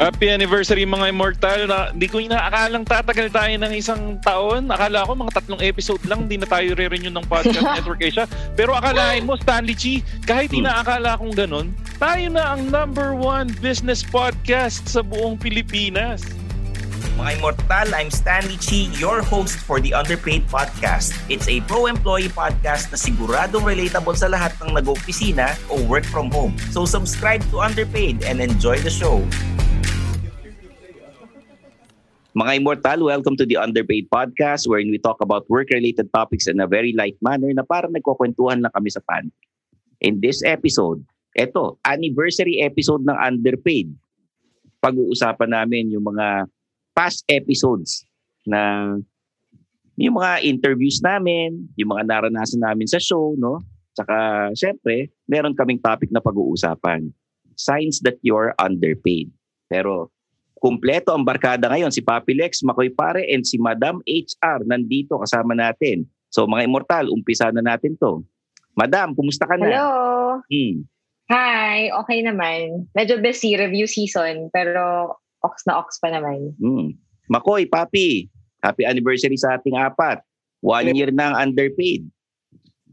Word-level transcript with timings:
Happy 0.00 0.32
anniversary 0.32 0.88
mga 0.88 1.12
immortal 1.12 1.68
na 1.68 1.92
hindi 1.92 2.08
ko 2.08 2.24
inaakalang 2.24 2.88
tatagal 2.88 3.28
tayo 3.28 3.52
ng 3.52 3.72
isang 3.76 4.16
taon. 4.24 4.72
Akala 4.72 5.04
ko 5.04 5.12
mga 5.12 5.36
tatlong 5.36 5.60
episode 5.60 6.00
lang, 6.08 6.24
hindi 6.24 6.40
na 6.40 6.48
tayo 6.48 6.72
re-renew 6.72 7.12
ng 7.12 7.28
Podcast 7.28 7.68
Network 7.76 8.00
Asia. 8.00 8.24
Pero 8.56 8.72
akalain 8.72 9.28
mo, 9.28 9.36
Stanley 9.36 9.76
G, 9.76 10.00
kahit 10.24 10.56
inaakala 10.56 11.20
kong 11.20 11.36
ganun, 11.36 11.76
tayo 12.00 12.32
na 12.32 12.56
ang 12.56 12.72
number 12.72 13.12
one 13.12 13.52
business 13.60 14.00
podcast 14.00 14.88
sa 14.88 15.04
buong 15.04 15.36
Pilipinas. 15.36 16.24
Mga 17.20 17.36
Immortal, 17.36 17.92
I'm 17.92 18.08
Stanley 18.08 18.56
Chi, 18.56 18.88
your 18.96 19.20
host 19.20 19.60
for 19.60 19.84
the 19.84 19.92
Underpaid 19.92 20.48
Podcast. 20.48 21.12
It's 21.28 21.44
a 21.44 21.60
pro-employee 21.68 22.32
podcast 22.32 22.88
na 22.88 22.96
siguradong 22.96 23.68
relatable 23.68 24.16
sa 24.16 24.32
lahat 24.32 24.56
ng 24.64 24.80
nag-opisina 24.80 25.60
o 25.68 25.76
work 25.84 26.08
from 26.08 26.32
home. 26.32 26.56
So 26.72 26.88
subscribe 26.88 27.44
to 27.52 27.60
Underpaid 27.60 28.24
and 28.24 28.40
enjoy 28.40 28.80
the 28.80 28.88
show. 28.88 29.20
Mga 32.30 32.62
Immortal, 32.62 33.02
welcome 33.02 33.34
to 33.34 33.42
the 33.42 33.58
Underpaid 33.58 34.06
Podcast 34.06 34.70
wherein 34.70 34.86
we 34.86 35.02
talk 35.02 35.18
about 35.18 35.50
work-related 35.50 36.14
topics 36.14 36.46
in 36.46 36.62
a 36.62 36.70
very 36.70 36.94
light 36.94 37.18
manner 37.18 37.50
na 37.50 37.66
parang 37.66 37.90
nagkukwentuhan 37.90 38.62
lang 38.62 38.70
kami 38.70 38.86
sa 38.86 39.02
pan. 39.02 39.34
In 39.98 40.22
this 40.22 40.38
episode, 40.46 41.02
eto, 41.34 41.82
anniversary 41.82 42.62
episode 42.62 43.02
ng 43.02 43.18
Underpaid. 43.18 43.90
Pag-uusapan 44.78 45.50
namin 45.50 45.90
yung 45.90 46.06
mga 46.06 46.46
past 46.94 47.26
episodes 47.26 48.06
na 48.46 48.94
yung 49.98 50.14
mga 50.14 50.46
interviews 50.46 51.02
namin, 51.02 51.66
yung 51.74 51.98
mga 51.98 52.06
naranasan 52.06 52.62
namin 52.62 52.86
sa 52.86 53.02
show, 53.02 53.34
no? 53.42 53.58
Tsaka, 53.98 54.46
syempre, 54.54 55.10
meron 55.26 55.58
kaming 55.58 55.82
topic 55.82 56.14
na 56.14 56.22
pag-uusapan. 56.22 57.10
Signs 57.58 57.98
that 58.06 58.22
you're 58.22 58.54
underpaid. 58.62 59.34
Pero, 59.66 60.14
kumpleto 60.60 61.16
ang 61.16 61.24
barkada 61.24 61.72
ngayon. 61.72 61.90
Si 61.90 62.04
Papi 62.04 62.36
Lex, 62.36 62.60
Makoy 62.62 62.92
Pare, 62.92 63.24
and 63.26 63.42
si 63.42 63.56
Madam 63.56 64.04
HR 64.04 64.62
nandito 64.68 65.16
kasama 65.18 65.56
natin. 65.56 66.04
So, 66.30 66.46
mga 66.46 66.68
immortal, 66.68 67.10
umpisa 67.10 67.50
na 67.50 67.64
natin 67.64 67.98
to. 67.98 68.22
Madam, 68.78 69.16
kumusta 69.18 69.48
ka 69.48 69.58
na? 69.58 69.66
Hello! 69.66 69.90
Hmm. 70.46 70.86
Hi! 71.32 71.90
Okay 72.04 72.22
naman. 72.22 72.86
Medyo 72.94 73.18
busy 73.18 73.58
review 73.58 73.88
season, 73.90 74.52
pero 74.54 75.14
ox 75.42 75.64
na 75.66 75.80
ox 75.80 75.98
pa 75.98 76.12
naman. 76.12 76.54
Hmm. 76.60 76.94
Makoy, 77.26 77.66
Papi, 77.66 78.30
happy 78.62 78.84
anniversary 78.84 79.40
sa 79.40 79.58
ating 79.58 79.74
apat. 79.74 80.22
One 80.60 80.92
year 80.92 81.10
na 81.10 81.32
ang 81.32 81.50
underpaid. 81.50 82.04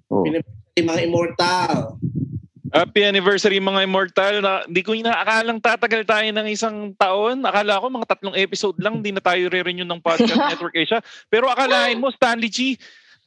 Oh. 0.08 0.24
mga 0.78 1.04
immortal. 1.04 2.00
Happy 2.74 3.02
anniversary 3.08 3.64
mga 3.64 3.88
immortal 3.88 4.34
na 4.44 4.66
hindi 4.68 4.82
ko 4.84 4.92
inaakalang 4.92 5.64
tatagal 5.64 6.04
tayo 6.04 6.28
ng 6.28 6.48
isang 6.52 6.92
taon. 7.00 7.46
Akala 7.48 7.80
ko 7.80 7.88
mga 7.88 8.10
tatlong 8.12 8.36
episode 8.36 8.76
lang, 8.84 9.00
hindi 9.00 9.16
na 9.16 9.24
tayo 9.24 9.48
re-renew 9.48 9.88
ng 9.88 10.04
Podcast 10.04 10.36
Network 10.52 10.76
Asia. 10.76 11.00
Pero 11.32 11.48
akalain 11.48 11.96
mo, 11.96 12.12
Stanley 12.12 12.52
G, 12.52 12.76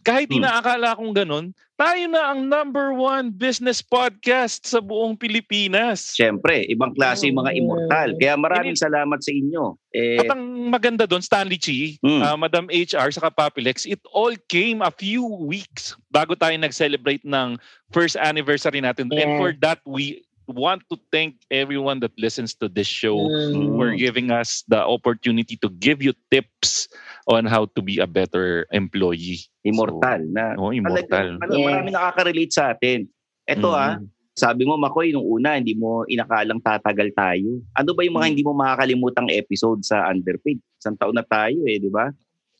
kahit 0.01 0.29
Hmm. 0.29 0.41
inaakala 0.41 0.97
kong 0.97 1.13
ganun, 1.13 1.47
tayo 1.75 2.05
na 2.13 2.33
ang 2.33 2.45
number 2.45 2.93
one 2.93 3.33
business 3.33 3.81
podcast 3.81 4.69
sa 4.69 4.81
buong 4.81 5.17
Pilipinas. 5.17 6.13
Siyempre, 6.13 6.69
ibang 6.69 6.93
klase 6.93 7.25
yung 7.25 7.41
mga 7.41 7.57
immortal. 7.57 8.09
Kaya 8.21 8.37
maraming 8.37 8.77
salamat 8.77 9.17
sa 9.17 9.33
inyo. 9.33 9.81
Eh, 9.91 10.21
At 10.21 10.37
ang 10.37 10.45
maganda 10.69 11.09
doon, 11.09 11.25
Stanley 11.25 11.57
Chi, 11.57 11.97
Mm. 12.05 12.21
uh, 12.21 12.37
Madam 12.37 12.69
HR, 12.69 13.09
saka 13.09 13.33
Papilex, 13.33 13.89
it 13.89 14.01
all 14.13 14.37
came 14.47 14.85
a 14.85 14.93
few 14.93 15.25
weeks 15.25 15.97
bago 16.13 16.37
tayo 16.37 16.53
nag-celebrate 16.55 17.25
ng 17.25 17.57
first 17.89 18.15
anniversary 18.15 18.85
natin. 18.85 19.09
And 19.09 19.17
Yeah. 19.17 19.41
for 19.41 19.51
that, 19.65 19.81
we 19.89 20.21
want 20.49 20.83
to 20.91 20.97
thank 21.11 21.37
everyone 21.51 22.01
that 22.01 22.13
listens 22.17 22.55
to 22.57 22.67
this 22.67 22.89
show 22.89 23.17
Mm. 23.17 23.77
for 23.77 23.95
giving 23.95 24.31
us 24.31 24.63
the 24.67 24.81
opportunity 24.81 25.55
to 25.59 25.69
give 25.79 26.01
you 26.01 26.13
tips 26.31 26.89
on 27.29 27.47
how 27.47 27.67
to 27.77 27.81
be 27.81 27.99
a 27.99 28.09
better 28.09 28.67
employee. 28.71 29.47
immortal 29.61 30.25
na. 30.33 30.57
So, 30.57 30.69
oh, 30.69 30.73
immortal. 30.73 31.37
Talagang, 31.37 31.53
Yes. 31.53 31.69
Marami 31.69 31.91
nakaka-relate 31.93 32.53
sa 32.57 32.73
atin. 32.73 33.05
Ito 33.45 33.69
Mm. 33.69 33.77
ah, 33.77 33.95
sabi 34.33 34.65
mo 34.65 34.81
Makoy, 34.81 35.13
nung 35.13 35.29
una, 35.29 35.61
hindi 35.61 35.77
mo 35.77 36.09
inakalang 36.09 36.65
tatagal 36.65 37.13
tayo. 37.13 37.61
Ano 37.77 37.93
ba 37.93 38.01
yung 38.01 38.17
Mm. 38.17 38.21
mga 38.25 38.29
hindi 38.33 38.41
mo 38.43 38.57
makakalimutang 38.57 39.29
episode 39.29 39.85
sa 39.85 40.09
Underpaid? 40.09 40.65
Isang 40.81 40.97
taon 40.97 41.13
na 41.13 41.21
tayo 41.21 41.61
eh, 41.69 41.77
di 41.77 41.93
ba? 41.93 42.09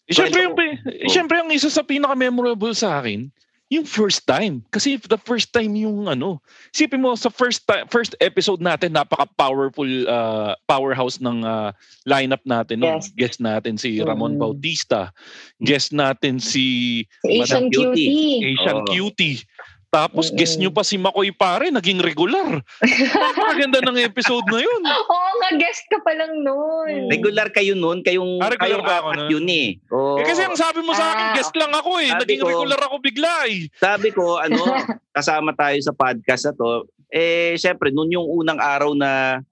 Eh, 0.05 0.13
syempre, 0.13 0.45
yung, 0.45 0.53
Kwento 0.53 0.93
eh, 0.93 1.09
syempre, 1.09 1.37
ang 1.41 1.49
isa 1.49 1.73
sa 1.73 1.81
pinaka-memorable 1.81 2.77
sa 2.77 3.01
akin, 3.01 3.33
yung 3.71 3.87
first 3.87 4.27
time. 4.27 4.67
Kasi 4.75 4.99
the 4.99 5.17
first 5.17 5.55
time 5.55 5.79
yung 5.79 6.11
ano, 6.11 6.43
isipin 6.75 6.99
mo 6.99 7.15
sa 7.15 7.31
first 7.31 7.63
time, 7.71 7.87
first 7.87 8.19
episode 8.19 8.59
natin, 8.59 8.99
napaka-powerful 8.99 9.87
uh, 10.11 10.59
powerhouse 10.67 11.23
ng 11.23 11.47
uh, 11.47 11.71
lineup 12.03 12.43
natin. 12.43 12.83
no? 12.83 12.99
Yes. 12.99 13.15
Guest 13.15 13.39
natin 13.39 13.79
si 13.79 14.03
Ramon 14.03 14.35
Mm. 14.35 14.43
Bautista. 14.43 15.15
Guest 15.63 15.95
natin 15.95 16.43
si 16.43 17.07
Si 17.23 17.31
Asian 17.39 17.71
Cutie. 17.71 18.43
Asian 18.43 18.83
Oo. 18.83 18.91
Cutie. 18.91 19.47
Tapos 19.91 20.31
Mm-mm. 20.31 20.39
guest 20.39 20.55
nyo 20.57 20.71
pa 20.71 20.87
si 20.87 20.95
Makoy 20.95 21.35
Pare, 21.35 21.67
naging 21.69 21.99
regular. 21.99 22.63
Napakaganda 23.11 23.83
ng 23.83 23.99
episode 24.01 24.47
na 24.47 24.63
yun. 24.63 24.83
Oo 24.87 25.19
nga, 25.37 25.51
guest 25.59 25.83
ka 25.91 25.99
pa 25.99 26.15
lang 26.15 26.31
noon. 26.41 27.11
Regular 27.11 27.51
kayo 27.51 27.75
noon, 27.75 27.99
kayong, 28.01 28.39
Ah, 28.39 28.55
regular 28.55 28.79
kayong 28.79 28.87
ba 28.87 28.97
ako 28.97 29.09
nun? 29.13 29.29
yun 29.29 29.47
eh. 29.51 29.69
Oo. 29.91 30.15
Eh, 30.15 30.25
kasi 30.25 30.47
ang 30.47 30.55
sabi 30.55 30.79
mo 30.81 30.95
sa 30.95 31.11
akin, 31.11 31.27
Ah, 31.27 31.35
guest 31.35 31.51
lang 31.53 31.75
ako 31.75 31.99
eh. 31.99 32.11
Naging 32.15 32.39
ko- 32.39 32.49
regular 32.49 32.81
ako 32.81 32.95
bigla 33.03 33.35
eh. 33.51 33.67
Sabi 33.75 34.09
ko, 34.11 34.39
ano, 34.39 34.63
kasama 35.11 35.51
tayo 35.53 35.79
sa 35.83 35.91
podcast 35.91 36.47
na 36.47 36.55
to. 36.55 36.71
Eh, 37.11 37.59
syempre, 37.59 37.91
noon 37.91 38.15
yung 38.15 38.27
unang 38.31 38.63
araw 38.63 38.95
na 38.95 39.43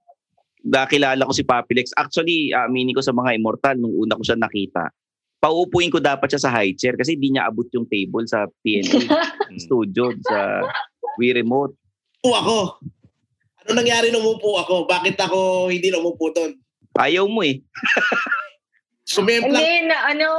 nakilala 0.61 1.19
ko 1.19 1.35
si 1.35 1.43
Papilex. 1.43 1.91
Actually, 1.93 2.55
aminin 2.55 2.95
ko 2.95 3.03
sa 3.03 3.11
mga 3.11 3.35
immortal, 3.35 3.75
nung 3.75 3.91
una 3.93 4.15
ko 4.15 4.23
siya 4.23 4.35
nakita, 4.35 4.87
pauupuin 5.39 5.89
ko 5.89 6.03
dapat 6.03 6.27
siya 6.29 6.43
sa 6.47 6.51
high 6.51 6.75
chair 6.75 6.99
kasi 6.99 7.15
hindi 7.15 7.35
niya 7.35 7.47
abot 7.47 7.65
yung 7.71 7.87
table 7.87 8.27
sa 8.27 8.45
PNP 8.61 9.07
studio 9.65 10.11
sa 10.27 10.67
We 11.15 11.31
Remote. 11.31 11.75
O 12.23 12.35
ako. 12.35 12.57
Ano 13.63 13.71
nangyari 13.75 14.11
nung 14.11 14.23
umupo 14.23 14.59
ako? 14.59 14.83
Bakit 14.83 15.15
ako 15.15 15.67
hindi 15.71 15.91
umupo 15.91 16.31
doon? 16.35 16.55
Ayaw 16.99 17.23
mo 17.31 17.43
eh. 17.47 17.63
Sumemplang. 19.07 19.57
Hindi, 19.57 19.89
na 19.89 19.97
ano. 20.05 20.29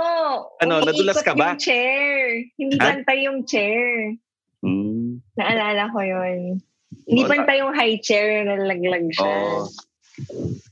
Ano, 0.62 0.85
nadulas 0.85 1.19
ka 1.25 1.35
ba? 1.35 1.56
yung 1.56 1.62
chair. 1.62 2.14
Hindi 2.55 2.76
Ha? 2.79 2.85
pantay 2.87 3.19
yung 3.26 3.41
chair. 3.43 4.14
Hmm. 4.62 5.19
Naalala 5.35 5.91
ko 5.91 5.99
yun. 6.05 6.61
Hindi 7.08 7.23
Oh, 7.25 7.31
pantay 7.31 7.56
yung 7.64 7.75
high 7.75 7.99
chair. 7.99 8.44
Nalaglag 8.47 9.11
siya. 9.11 9.26
Oo. 9.26 9.67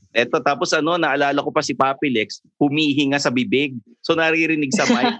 Eto, 0.09 0.41
tapos 0.41 0.73
ano, 0.73 0.97
naalala 0.97 1.37
ko 1.45 1.53
pa 1.53 1.61
si 1.61 1.77
Papi 1.77 2.09
Lex, 2.09 2.41
humihinga 2.57 3.21
sa 3.21 3.29
bibig. 3.29 3.77
So 4.01 4.17
naririnig 4.17 4.73
sa 4.73 4.89
mic. 4.89 5.13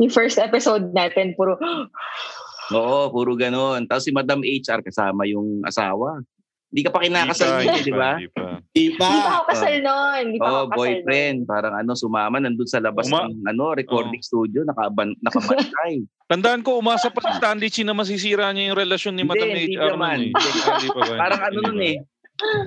Yung 0.00 0.12
first 0.12 0.36
episode 0.40 0.92
natin, 0.92 1.32
puro, 1.36 1.56
Oo, 2.76 3.12
puro 3.14 3.38
ganun. 3.38 3.86
Tapos 3.86 4.04
si 4.04 4.12
Madam 4.12 4.42
HR 4.42 4.82
kasama 4.82 5.22
yung 5.28 5.62
asawa. 5.62 6.18
Hindi 6.66 6.82
ka 6.82 6.90
pa 6.90 6.98
kinakasal 7.00 7.48
pa, 7.48 7.62
niya, 7.62 7.80
di 7.80 7.94
ba? 7.94 8.10
hindi 8.12 8.28
pa. 8.28 8.46
Di 8.66 8.80
hindi 8.82 8.90
pa 8.92 9.06
ba? 9.06 9.30
ako 9.32 9.44
kasal 9.46 9.74
nun. 9.78 10.20
Hindi 10.26 10.36
pa 10.36 10.44
Oh, 10.44 10.50
ako 10.50 10.66
kasal 10.66 10.76
boyfriend. 10.76 11.38
Parang 11.44 11.74
ano, 11.74 11.90
sumama, 11.92 12.36
nandun 12.36 12.66
sa 12.66 12.78
labas 12.78 13.06
Uma- 13.06 13.24
ng 13.24 13.46
ano, 13.46 13.64
recording 13.72 14.20
studio, 14.20 14.60
nakaban, 14.62 15.14
nakabantay. 15.20 16.02
Tandaan 16.28 16.60
ko, 16.60 16.76
umasa 16.76 17.06
pa 17.08 17.22
si 17.22 17.30
Stanley 17.32 17.68
Chi 17.68 17.82
na 17.82 17.92
masisira 17.92 18.50
niya 18.50 18.70
yung 18.70 18.78
relasyon 18.78 19.14
ni 19.14 19.22
Madam 19.22 19.46
hindi 19.46 19.74
naman. 19.74 20.18
nun 20.26 20.34
eh. 20.34 20.34
Hindi 20.34 20.88
pa 20.90 21.00
ba? 21.06 21.14
parang 21.16 21.42
ano 21.44 21.58
nun 21.62 21.78
pa. 21.78 21.86
eh. 21.86 21.96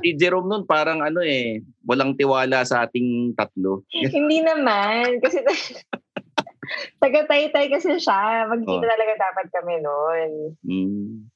Si 0.02 0.10
Jerome 0.16 0.48
nun, 0.48 0.64
parang 0.66 1.00
ano 1.00 1.20
eh, 1.20 1.62
walang 1.84 2.16
tiwala 2.16 2.64
sa 2.64 2.84
ating 2.84 3.38
tatlo. 3.38 3.86
Hindi 4.10 4.42
naman. 4.42 5.22
Kasi 5.22 5.46
taga-tay-tay 6.98 7.70
kasi 7.70 7.98
siya. 7.98 8.46
Magkita 8.46 8.74
Oh. 8.76 8.90
talaga 8.90 9.14
dapat 9.20 9.46
kami 9.52 9.76
noon. 9.78 10.30
Mm. 10.64 11.29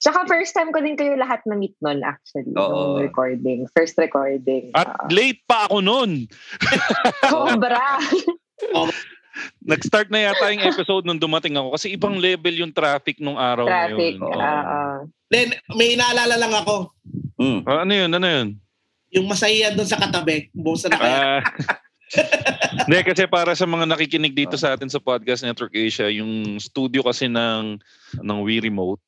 Tsaka 0.00 0.24
first 0.24 0.56
time 0.56 0.72
ko 0.72 0.80
din 0.80 0.96
kayo 0.96 1.12
lahat 1.14 1.44
na-meet 1.44 1.76
noon 1.78 2.00
actually. 2.00 2.48
Oo. 2.56 2.96
Nung 2.96 3.04
recording. 3.04 3.68
First 3.70 3.94
recording. 3.94 4.72
At 4.72 5.12
late 5.12 5.44
pa 5.44 5.68
ako 5.68 5.84
nun. 5.84 6.24
Sobra. 7.28 8.00
Nag-start 9.60 10.08
na 10.08 10.26
yata 10.26 10.50
yung 10.50 10.64
episode 10.66 11.04
nung 11.04 11.20
dumating 11.20 11.54
ako 11.54 11.76
kasi 11.76 11.92
ibang 11.92 12.16
level 12.16 12.52
yung 12.52 12.72
traffic 12.72 13.20
nung 13.20 13.36
araw 13.36 13.68
Traffic. 13.68 14.16
na 14.16 14.24
yun. 14.24 14.24
Oo. 14.26 14.34
Oo. 14.34 14.80
Then, 15.30 15.48
may 15.70 15.94
naalala 15.94 16.34
lang 16.34 16.52
ako. 16.56 16.90
Mm. 17.38 17.60
Ah, 17.62 17.86
ano 17.86 17.92
yun? 17.94 18.10
Ano 18.10 18.26
yun? 18.26 18.48
Yung 19.12 19.26
masaya 19.28 19.70
doon 19.70 19.86
sa 19.86 19.96
katabi. 19.96 20.50
Buong 20.50 20.76
sa 20.76 20.88
Ah. 20.88 20.92
nakaya. 20.92 21.28
Hindi, 22.90 22.98
kasi 23.06 23.22
para 23.30 23.54
sa 23.54 23.62
mga 23.64 23.86
nakikinig 23.86 24.34
dito 24.34 24.58
sa 24.58 24.74
atin 24.74 24.90
sa 24.90 24.98
Podcast 24.98 25.46
Network 25.46 25.70
Asia, 25.70 26.10
yung 26.10 26.58
studio 26.58 27.06
kasi 27.06 27.30
ng, 27.30 27.78
ng 28.18 28.38
We 28.42 28.58
Remote, 28.58 28.98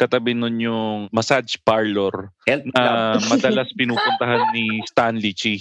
katabi 0.00 0.32
nun 0.32 0.56
yung 0.56 1.12
massage 1.12 1.60
parlor 1.60 2.32
Health 2.48 2.64
club. 2.64 2.72
na 2.72 2.88
madalas 3.32 3.68
pinupuntahan 3.76 4.48
ni 4.50 4.80
Stanley 4.88 5.36
Chi 5.36 5.60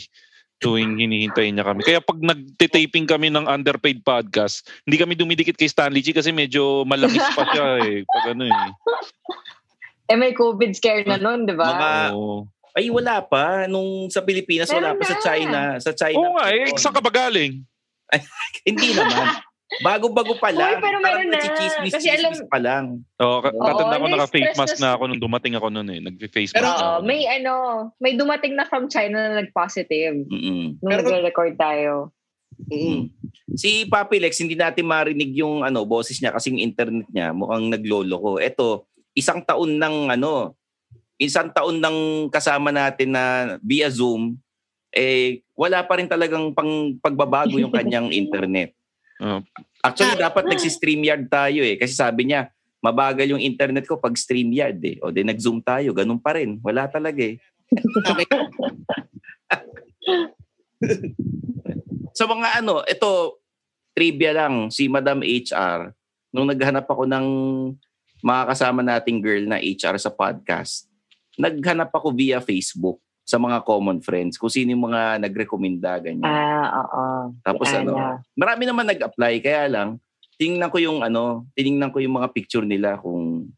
tuwing 0.60 1.00
hinihintay 1.00 1.52
niya 1.52 1.64
kami. 1.64 1.84
Kaya 1.84 2.00
pag 2.00 2.20
nagtitaping 2.20 3.08
kami 3.08 3.32
ng 3.32 3.48
underpaid 3.48 4.04
podcast, 4.04 4.68
hindi 4.84 5.00
kami 5.00 5.16
dumidikit 5.16 5.56
kay 5.56 5.68
Stanley 5.68 6.04
Chi 6.04 6.12
kasi 6.12 6.32
medyo 6.32 6.84
malakis 6.84 7.24
pa 7.32 7.44
siya 7.48 7.68
eh. 7.88 8.04
Pag 8.04 8.36
ano 8.36 8.44
eh. 8.44 8.68
Eh 10.08 10.20
may 10.20 10.36
COVID 10.36 10.72
scare 10.76 11.08
na 11.08 11.16
noon, 11.16 11.48
di 11.48 11.56
ba? 11.56 11.68
Mga- 11.70 12.12
Oo. 12.12 12.44
Ay, 12.76 12.92
wala 12.92 13.24
pa. 13.24 13.66
Nung 13.66 14.12
sa 14.12 14.20
Pilipinas, 14.22 14.70
wala 14.70 14.94
pa 14.94 15.04
sa 15.04 15.16
na. 15.16 15.24
China. 15.24 15.62
Sa 15.80 15.92
China. 15.92 16.20
Oo 16.22 16.36
nga 16.38 16.46
eh, 16.52 16.70
saan 16.76 16.94
ka 16.94 17.02
ba 17.02 17.12
galing? 17.12 17.64
Hindi 18.62 18.88
naman. 18.94 19.42
Bago-bago 19.80 20.34
pa 20.36 20.50
lang. 20.50 20.76
Uy, 20.76 20.82
pero 20.82 20.98
meron 20.98 21.30
na. 21.30 21.38
Chismis, 21.38 21.94
Kasi 21.94 22.10
alam- 22.10 22.50
pa 22.50 22.58
lang. 22.58 22.86
Oo, 23.16 23.38
ka- 23.40 23.54
Oo, 23.54 23.64
tatanda 23.64 24.02
ko 24.02 24.08
naka-face 24.10 24.58
mask 24.58 24.76
na- 24.76 24.82
na 24.82 24.90
ako 24.98 25.04
nung 25.06 25.22
dumating 25.22 25.54
ako 25.54 25.68
noon 25.70 25.90
eh. 25.90 26.00
Nag-face 26.02 26.52
Pero- 26.52 26.66
mask 26.66 26.82
Oo, 26.82 26.90
ako. 26.96 27.06
may 27.06 27.22
ano, 27.24 27.54
may 27.96 28.14
dumating 28.14 28.54
na 28.54 28.66
from 28.66 28.90
China 28.90 29.22
na 29.22 29.40
nag-positive 29.40 30.26
Mm-mm. 30.26 30.76
nung 30.76 30.90
Pero- 30.90 31.06
nagre-record 31.06 31.54
tayo. 31.56 32.10
Mm. 32.66 33.14
Si 33.54 33.86
Papi 33.86 34.18
Lex, 34.18 34.36
hindi 34.38 34.54
natin 34.54 34.84
marinig 34.84 35.32
yung 35.34 35.62
ano, 35.62 35.86
boses 35.86 36.18
niya 36.18 36.34
kasi 36.34 36.50
yung 36.50 36.60
internet 36.60 37.08
niya 37.08 37.32
mukhang 37.32 37.70
naglolo 37.70 38.16
ko. 38.18 38.32
Ito, 38.36 38.84
isang 39.14 39.40
taon 39.42 39.78
ng 39.78 40.12
ano, 40.12 40.58
isang 41.16 41.48
taon 41.48 41.78
ng 41.78 41.98
kasama 42.28 42.70
natin 42.70 43.12
na 43.12 43.24
via 43.60 43.88
Zoom, 43.88 44.36
eh, 44.90 45.46
wala 45.54 45.84
pa 45.84 45.96
rin 45.96 46.08
talagang 46.08 46.52
pang 46.52 46.98
pagbabago 46.98 47.56
yung 47.56 47.70
kanyang 47.70 48.10
internet. 48.18 48.74
Oo. 49.20 49.40
Actually, 49.80 50.20
dapat 50.20 50.44
nagsi-StreamYard 50.48 51.32
tayo 51.32 51.64
eh. 51.64 51.80
Kasi 51.80 51.96
sabi 51.96 52.28
niya, 52.28 52.52
mabagal 52.80 53.32
yung 53.32 53.44
internet 53.44 53.88
ko 53.88 54.00
pag 54.00 54.16
StreamYard 54.16 54.80
eh. 54.84 55.00
O 55.04 55.12
di 55.12 55.24
nag-Zoom 55.24 55.64
tayo, 55.64 55.92
ganun 55.92 56.20
pa 56.20 56.36
rin. 56.36 56.60
Wala 56.64 56.88
talaga 56.88 57.24
eh. 57.24 57.40
Okay. 57.72 58.28
Sa 62.18 62.26
mga 62.28 62.64
ano, 62.64 62.84
ito, 62.88 63.40
trivia 63.96 64.32
lang, 64.32 64.72
si 64.72 64.88
Madam 64.88 65.24
HR, 65.24 65.92
nung 66.32 66.48
naghanap 66.48 66.88
ako 66.88 67.04
ng 67.08 67.28
mga 68.20 68.44
kasama 68.52 68.84
nating 68.84 69.24
girl 69.24 69.48
na 69.48 69.60
HR 69.60 69.96
sa 70.00 70.12
podcast, 70.12 70.88
naghanap 71.40 71.92
ako 71.92 72.12
via 72.12 72.44
Facebook 72.44 73.00
sa 73.30 73.38
mga 73.38 73.62
common 73.62 74.02
friends 74.02 74.42
kung 74.42 74.50
sino 74.50 74.74
yung 74.74 74.90
mga 74.90 75.22
nagrekomenda 75.22 76.02
ganyan. 76.02 76.26
Ah, 76.26 76.66
oo. 76.82 77.06
Tapos 77.46 77.70
si 77.70 77.78
ano, 77.78 77.94
Ana. 77.94 78.26
marami 78.34 78.66
naman 78.66 78.90
nag-apply 78.90 79.38
kaya 79.38 79.70
lang 79.70 79.90
tiningnan 80.40 80.72
ko 80.72 80.80
yung 80.80 81.04
ano, 81.04 81.46
tiningnan 81.54 81.92
ko 81.92 82.00
yung 82.00 82.16
mga 82.16 82.32
picture 82.32 82.64
nila 82.64 82.96
kung 82.96 83.52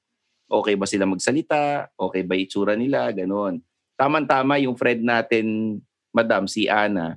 okay 0.50 0.74
ba 0.74 0.90
sila 0.90 1.06
magsalita, 1.06 1.88
okay 1.94 2.26
ba 2.26 2.34
itsura 2.34 2.74
nila, 2.74 3.08
ganoon. 3.14 3.62
Tama-tama 3.94 4.58
yung 4.58 4.74
friend 4.74 5.06
natin, 5.06 5.78
Madam 6.12 6.50
si 6.50 6.66
Ana. 6.68 7.16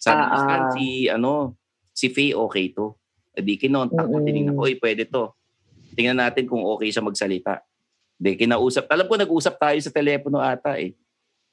Sabi 0.00 0.18
Ah, 0.18 0.26
ko 0.26 0.34
"Stan, 0.40 0.62
ah. 0.64 0.72
si 0.74 0.84
ano, 1.06 1.32
si 1.92 2.08
Faye 2.10 2.32
okay 2.34 2.72
to. 2.72 2.96
Edi 3.36 3.60
kinontak 3.60 4.08
ko, 4.08 4.16
Mm-mm. 4.18 4.26
tiningnan 4.26 4.56
ko, 4.56 4.64
oy 4.64 4.74
pwede 4.80 5.04
to. 5.06 5.28
Tingnan 5.94 6.16
natin 6.18 6.48
kung 6.48 6.64
okay 6.64 6.88
siya 6.88 7.04
magsalita. 7.04 7.60
Di 8.16 8.32
kinausap. 8.32 8.88
Alam 8.88 9.06
ko 9.06 9.14
nag-usap 9.20 9.60
tayo 9.60 9.78
sa 9.78 9.92
telepono 9.92 10.40
ata 10.40 10.80
eh. 10.80 10.96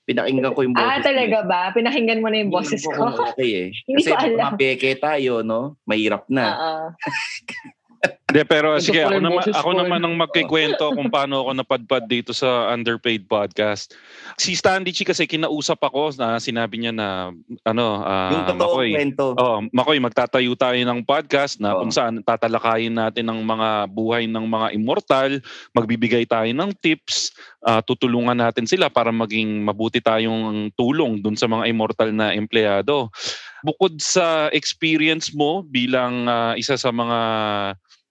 Pinakinggan 0.03 0.51
ko 0.51 0.59
yung 0.61 0.75
boses 0.75 0.83
Ah, 0.83 0.91
niya 0.91 0.99
eh. 0.99 1.07
talaga 1.07 1.37
ba? 1.47 1.61
Pinakinggan 1.71 2.19
mo 2.19 2.27
na 2.27 2.37
yung 2.43 2.51
boses 2.51 2.83
ko. 2.83 2.91
okay 3.31 3.49
eh. 3.55 3.67
Hindi 3.87 4.03
Kasi 4.03 4.09
ko 4.09 4.15
alam. 4.19 4.51
mapeke 4.51 4.91
tayo, 4.99 5.33
no? 5.41 5.79
Mahirap 5.87 6.27
na. 6.27 6.45
Oo. 6.45 6.85
Hindi, 8.33 8.49
pero 8.49 8.73
Ito 8.73 8.89
sige, 8.89 9.05
ako 9.05 9.21
naman, 9.21 9.45
ako 9.45 9.69
ko, 9.69 9.77
naman 9.77 10.01
ang 10.01 10.15
magkikwento 10.17 10.85
kung 10.97 11.13
paano 11.13 11.45
ako 11.45 11.53
napadpad 11.53 12.09
dito 12.09 12.33
sa 12.33 12.73
Underpaid 12.73 13.29
Podcast. 13.29 13.93
Si 14.41 14.57
Stanley 14.57 14.89
Chi 14.89 15.05
kasi 15.05 15.29
kinausap 15.29 15.77
ako 15.77 16.17
na 16.17 16.41
sinabi 16.41 16.81
niya 16.81 16.97
na, 16.97 17.29
ano, 17.61 18.01
ah, 18.01 18.33
yung 18.33 18.57
Makoy, 18.57 18.89
kwento. 18.97 19.37
Oh, 19.37 19.61
Makoy, 19.69 20.01
magtatayo 20.01 20.57
tayo 20.57 20.81
ng 20.81 21.05
podcast 21.05 21.61
na 21.61 21.77
Oo. 21.77 21.85
kung 21.85 21.93
saan 21.93 22.25
tatalakayin 22.25 22.97
natin 22.97 23.29
ang 23.29 23.37
mga 23.45 23.85
buhay 23.93 24.25
ng 24.25 24.45
mga 24.49 24.67
immortal, 24.81 25.37
magbibigay 25.77 26.25
tayo 26.25 26.49
ng 26.49 26.73
tips, 26.81 27.37
ah, 27.61 27.85
tutulungan 27.85 28.41
natin 28.41 28.65
sila 28.65 28.89
para 28.89 29.13
maging 29.13 29.61
mabuti 29.61 30.01
tayong 30.01 30.73
tulong 30.73 31.21
dun 31.21 31.37
sa 31.37 31.45
mga 31.45 31.69
immortal 31.69 32.09
na 32.09 32.33
empleyado. 32.33 33.13
Bukod 33.61 34.01
sa 34.01 34.49
experience 34.49 35.29
mo 35.37 35.61
bilang 35.61 36.25
ah, 36.25 36.57
isa 36.57 36.81
sa 36.81 36.89
mga 36.89 37.19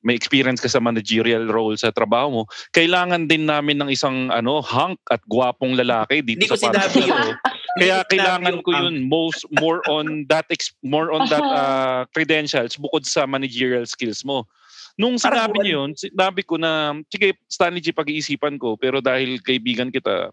may 0.03 0.19
experience 0.19 0.59
ka 0.59 0.69
sa 0.69 0.83
managerial 0.83 1.47
role 1.49 1.79
sa 1.79 1.95
trabaho 1.95 2.29
mo, 2.31 2.43
kailangan 2.75 3.31
din 3.31 3.47
namin 3.47 3.79
ng 3.79 3.91
isang 3.91 4.29
ano 4.35 4.59
hunk 4.61 4.99
at 5.09 5.23
gwapong 5.31 5.79
lalaki 5.79 6.21
dito 6.23 6.43
Hindi 6.43 6.51
ko 6.51 6.59
sa 6.59 6.71
podcast. 6.75 6.95
yun. 6.99 7.35
Kaya 7.73 7.97
kailangan 8.05 8.61
ko 8.61 8.71
yun 8.77 9.09
most 9.09 9.49
more 9.63 9.81
on 9.89 10.29
that 10.29 10.45
ex, 10.53 10.77
more 10.85 11.09
on 11.09 11.25
that 11.33 11.41
uh, 11.41 12.05
credentials 12.15 12.77
bukod 12.77 13.09
sa 13.09 13.25
managerial 13.25 13.89
skills 13.89 14.21
mo. 14.27 14.45
Nung 15.01 15.17
Parang 15.17 15.49
sinabi 15.49 15.57
niyo 15.65 15.73
yun, 15.81 15.91
sinabi 15.97 16.45
ko 16.45 16.61
na 16.61 16.93
sige 17.09 17.33
Stanley 17.49 17.81
G 17.81 17.97
pag-iisipan 17.97 18.61
ko 18.61 18.77
pero 18.77 19.01
dahil 19.01 19.41
kaibigan 19.41 19.89
kita 19.89 20.29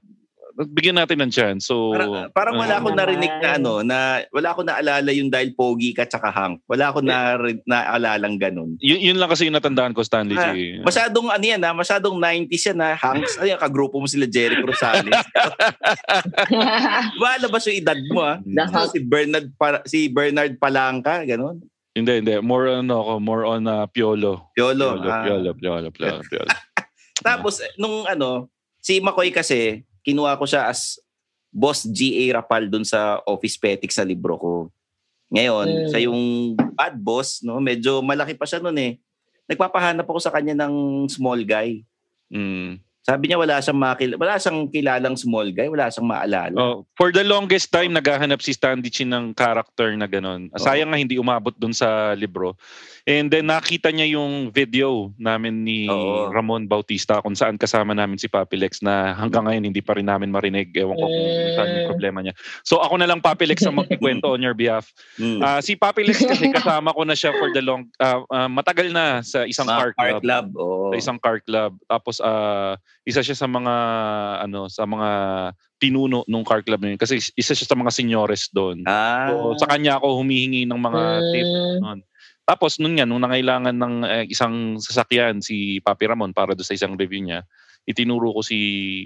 bigyan 0.67 0.99
natin 0.99 1.23
ng 1.23 1.31
chance. 1.31 1.71
So 1.71 1.95
Parang, 1.95 2.11
parang 2.35 2.55
wala 2.59 2.75
uh, 2.75 2.79
akong 2.83 2.97
narinig 2.99 3.31
na 3.39 3.49
ano, 3.55 3.73
na 3.79 3.97
wala 4.35 4.47
akong 4.51 4.67
naalala 4.67 5.09
yung 5.15 5.31
dahil 5.31 5.55
pogi 5.55 5.95
ka 5.95 6.03
tsaka 6.03 6.27
hang. 6.27 6.59
Wala 6.67 6.91
akong 6.91 7.07
na, 7.07 7.39
naalalang 7.63 8.35
ganun. 8.35 8.75
yun, 8.83 8.99
yun 8.99 9.17
lang 9.17 9.31
kasi 9.31 9.47
yung 9.47 9.55
natandaan 9.55 9.95
ko 9.95 10.03
Stanley 10.03 10.35
Ah, 10.35 10.51
G. 10.51 10.83
masyadong 10.83 11.31
ano 11.31 11.45
yan 11.45 11.61
ha, 11.63 11.71
masyadong 11.71 12.19
90s 12.19 12.75
yan 12.75 12.79
ha, 12.83 12.91
hangs. 12.99 13.39
Ay, 13.39 13.55
kagrupo 13.55 14.03
mo 14.03 14.07
sila 14.07 14.27
Jericho 14.27 14.67
Rosales. 14.67 15.11
Malabas 17.21 17.63
yung 17.71 17.79
edad 17.79 17.99
mo 18.11 18.19
ha. 18.23 18.35
Nahak. 18.43 18.91
si 18.91 18.99
Bernard 18.99 19.47
para, 19.55 19.77
si 19.87 19.99
Bernard 20.11 20.59
Palangka, 20.59 21.23
ganun. 21.23 21.63
Hindi, 21.95 22.23
hindi. 22.23 22.35
More 22.39 22.79
on 22.79 22.87
ako, 22.87 23.13
more 23.19 23.43
on 23.43 23.63
uh, 23.67 23.83
Piolo. 23.89 24.53
Piolo. 24.55 24.95
Piolo, 24.95 25.09
ah. 25.09 25.23
Piolo, 25.25 25.49
Piolo, 25.57 25.87
Piolo, 25.91 26.21
Piolo. 26.23 26.51
Tapos, 27.27 27.59
nung 27.75 28.07
ano, 28.07 28.47
si 28.79 29.03
McCoy 29.03 29.33
kasi, 29.33 29.83
kinuha 30.01 30.35
ko 30.35 30.45
siya 30.45 30.67
as 30.67 30.97
boss 31.49 31.83
GA 31.83 32.37
Rapal 32.37 32.69
dun 32.69 32.85
sa 32.85 33.19
Office 33.25 33.57
Petics 33.57 33.97
sa 33.97 34.05
libro 34.05 34.37
ko. 34.37 34.51
Ngayon, 35.29 35.67
Mm. 35.67 35.87
siya 35.89 35.99
yung 36.09 36.19
bad 36.73 36.97
boss, 36.97 37.41
no? 37.41 37.57
Medyo 37.57 38.01
malaki 38.01 38.33
pa 38.33 38.45
siya 38.45 38.57
nun 38.57 38.77
eh. 38.77 38.97
Nagpapahanap 39.45 40.05
ako 40.05 40.19
sa 40.21 40.33
kanya 40.33 40.65
ng 40.65 41.05
small 41.07 41.41
guy. 41.41 41.81
Mm. 42.29 42.77
Sabi 42.99 43.25
niya 43.25 43.41
wala 43.41 43.57
siyang 43.57 43.79
makil- 43.79 44.17
wala 44.21 44.37
siyang 44.37 44.69
kilalang 44.69 45.17
small 45.17 45.49
guy, 45.49 45.65
wala 45.65 45.89
siyang 45.89 46.05
maalala. 46.05 46.53
Oh, 46.53 46.85
for 46.93 47.09
the 47.09 47.25
longest 47.25 47.73
time 47.73 47.89
naghahanap 47.89 48.37
si 48.37 48.53
Stanley 48.53 48.93
Chin 48.93 49.09
ng 49.09 49.33
character 49.33 49.89
na 49.97 50.05
ganun. 50.05 50.53
Sayang 50.53 50.93
nga 50.93 51.01
hindi 51.01 51.17
umabot 51.17 51.55
dun 51.57 51.73
sa 51.73 52.13
libro. 52.13 52.53
And 53.09 53.33
then 53.33 53.49
nakita 53.49 53.89
niya 53.89 54.13
yung 54.13 54.53
video 54.53 55.09
namin 55.17 55.65
ni 55.65 55.89
Oo. 55.89 56.29
Ramon 56.29 56.69
Bautista 56.69 57.17
kung 57.25 57.33
saan 57.33 57.57
kasama 57.57 57.97
namin 57.97 58.21
si 58.21 58.29
Papi 58.29 58.53
Lex 58.53 58.85
na 58.85 59.17
hanggang 59.17 59.49
ngayon 59.49 59.65
hindi 59.65 59.81
pa 59.81 59.97
rin 59.97 60.05
namin 60.05 60.29
marinig. 60.29 60.69
Ewan 60.77 60.93
ko 60.93 61.09
kung 61.09 61.29
saan 61.57 61.69
yung 61.73 61.89
problema 61.89 62.21
niya. 62.21 62.37
So 62.61 62.77
ako 62.77 63.01
na 63.01 63.09
lang 63.09 63.17
Papi 63.25 63.49
Lex 63.49 63.65
ang 63.65 63.81
magkikwento 63.81 64.29
on 64.29 64.45
your 64.45 64.53
behalf. 64.53 64.93
Mm. 65.17 65.41
Ah, 65.41 65.57
si 65.57 65.73
Papi 65.73 66.05
Lex 66.05 66.21
kasi 66.21 66.53
kasama 66.61 66.93
ko 66.93 67.01
na 67.01 67.17
siya 67.17 67.33
for 67.33 67.49
the 67.49 67.65
long 67.65 67.89
ah, 67.97 68.21
ah, 68.29 68.45
matagal 68.45 68.93
na 68.93 69.25
sa 69.25 69.41
isang 69.49 69.65
Mga 69.65 69.81
car 69.81 69.91
club. 69.97 70.21
club. 70.21 70.45
oo. 70.53 70.93
Sa 70.93 70.97
isang 71.01 71.17
car 71.17 71.41
club. 71.41 71.81
Tapos 71.89 72.21
ah, 72.21 72.77
isa 73.09 73.25
siya 73.25 73.33
sa 73.33 73.49
mga 73.49 73.73
ano 74.45 74.69
sa 74.69 74.85
mga 74.85 75.09
pinuno 75.79 76.27
nung 76.27 76.43
car 76.43 76.59
club 76.61 76.83
na 76.83 76.93
yun 76.93 76.99
kasi 76.99 77.17
isa 77.17 77.55
siya 77.55 77.65
sa 77.65 77.79
mga 77.79 77.95
senyores 77.95 78.51
doon. 78.51 78.83
Ah, 78.83 79.31
So, 79.31 79.63
sa 79.63 79.71
kanya 79.71 79.97
ako 79.97 80.19
humihingi 80.19 80.67
ng 80.67 80.79
mga 80.79 81.01
tips 81.31 81.53
noon. 81.79 81.99
Tapos 82.43 82.81
nung 82.81 82.97
yan, 82.97 83.07
nung 83.07 83.23
nangailangan 83.23 83.77
ng 83.77 83.95
eh, 84.03 84.25
isang 84.27 84.81
sasakyan 84.81 85.39
si 85.39 85.79
Papi 85.79 86.09
Ramon 86.09 86.35
para 86.35 86.57
do 86.57 86.65
sa 86.65 86.75
isang 86.75 86.97
review 86.99 87.21
niya, 87.23 87.47
itinuro 87.89 88.29
ko 88.37 88.45
si 88.45 88.59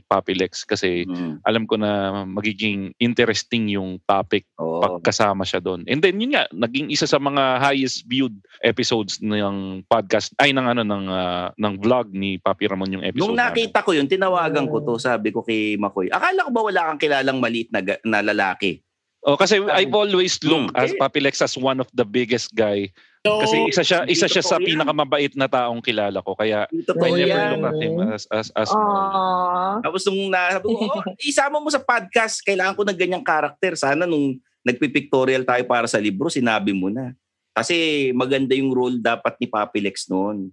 Papi 0.03 0.35
Lex 0.35 0.67
kasi 0.67 1.07
mm. 1.07 1.47
alam 1.47 1.63
ko 1.63 1.79
na 1.79 2.23
magiging 2.27 2.91
interesting 2.99 3.71
yung 3.71 4.03
topic 4.03 4.43
Oo. 4.59 4.83
pagkasama 4.83 5.47
siya 5.47 5.63
doon. 5.63 5.87
And 5.87 6.03
then 6.03 6.19
yun 6.19 6.35
nga, 6.35 6.51
naging 6.51 6.91
isa 6.91 7.07
sa 7.07 7.15
mga 7.15 7.63
highest 7.63 8.03
viewed 8.03 8.35
episodes 8.59 9.23
ng 9.23 9.87
podcast 9.87 10.35
ay 10.43 10.51
ng 10.51 10.67
ano 10.67 10.83
ng 10.83 11.05
ah, 11.07 11.55
ng 11.55 11.73
vlog 11.79 12.11
ni 12.11 12.35
Papi 12.43 12.67
Ramon 12.67 12.99
yung 12.99 13.05
episode. 13.07 13.23
Nung 13.23 13.39
namin. 13.39 13.71
nakita 13.71 13.79
ko 13.87 13.95
yun, 13.95 14.11
tinawagan 14.11 14.67
ko 14.67 14.83
to, 14.83 14.99
sabi 14.99 15.31
ko 15.31 15.47
kay 15.47 15.79
Makoy, 15.79 16.11
akala 16.11 16.43
ko 16.43 16.51
ba 16.51 16.61
wala 16.67 16.81
kang 16.91 16.99
kilalang 16.99 17.39
maliit 17.39 17.71
na, 17.71 17.79
na 18.03 18.19
lalaki? 18.19 18.83
Oh, 19.23 19.39
kasi 19.39 19.63
I've 19.71 19.95
always 19.95 20.35
looked 20.43 20.75
as 20.75 20.91
eh. 20.91 20.99
Papi 20.99 21.23
Lex 21.23 21.39
as 21.39 21.55
one 21.55 21.79
of 21.79 21.87
the 21.95 22.03
biggest 22.03 22.51
guy. 22.51 22.91
So, 23.23 23.39
Kasi 23.39 23.55
isa 23.71 23.83
siya 23.87 23.99
isa 24.03 24.27
siya 24.27 24.43
sa 24.43 24.59
yan. 24.59 24.75
pinakamabait 24.75 25.31
na 25.39 25.47
taong 25.47 25.79
kilala 25.79 26.19
ko. 26.19 26.35
Kaya 26.35 26.67
I 26.67 26.75
never 26.75 27.23
yan. 27.23 27.55
look 27.55 27.71
at 27.71 27.77
him 27.79 27.95
as 28.11 28.27
as 28.27 28.51
as. 28.51 28.67
Aww. 28.67 29.79
Tapos 29.79 30.03
nung 30.11 30.27
nasabi 30.27 30.67
ko, 30.67 30.91
oh, 30.91 31.03
isama 31.23 31.63
mo 31.63 31.71
sa 31.71 31.79
podcast, 31.79 32.43
kailangan 32.43 32.75
ko 32.75 32.83
ng 32.83 32.99
ganyang 32.99 33.23
karakter. 33.23 33.79
Sana 33.79 34.03
nung 34.03 34.43
nagpipictorial 34.67 35.47
tayo 35.47 35.63
para 35.63 35.87
sa 35.87 36.03
libro, 36.03 36.27
sinabi 36.27 36.75
mo 36.75 36.91
na. 36.91 37.15
Kasi 37.55 38.11
maganda 38.11 38.59
yung 38.59 38.75
role 38.75 38.99
dapat 38.99 39.39
ni 39.39 39.47
Papi 39.47 39.79
Lex 39.79 40.11
noon. 40.11 40.51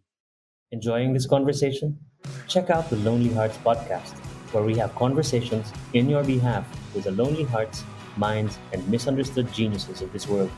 Enjoying 0.70 1.10
this 1.10 1.26
conversation? 1.26 1.98
Check 2.46 2.70
out 2.70 2.86
the 2.86 3.02
Lonely 3.02 3.34
Hearts 3.34 3.58
podcast, 3.66 4.14
where 4.54 4.62
we 4.62 4.78
have 4.78 4.94
conversations 4.94 5.74
in 5.90 6.06
your 6.06 6.22
behalf 6.22 6.62
with 6.94 7.10
the 7.10 7.14
lonely 7.18 7.42
hearts, 7.42 7.82
minds, 8.20 8.60
and 8.76 8.84
misunderstood 8.92 9.48
geniuses 9.48 10.04
of 10.04 10.12
this 10.12 10.28
world. 10.28 10.52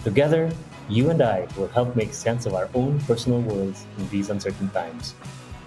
Together, 0.00 0.48
you 0.88 1.12
and 1.12 1.20
I 1.20 1.44
will 1.60 1.68
help 1.68 1.92
make 1.92 2.16
sense 2.16 2.48
of 2.48 2.56
our 2.56 2.72
own 2.72 2.96
personal 3.04 3.44
worlds 3.44 3.84
in 4.00 4.08
these 4.08 4.32
uncertain 4.32 4.72
times. 4.72 5.12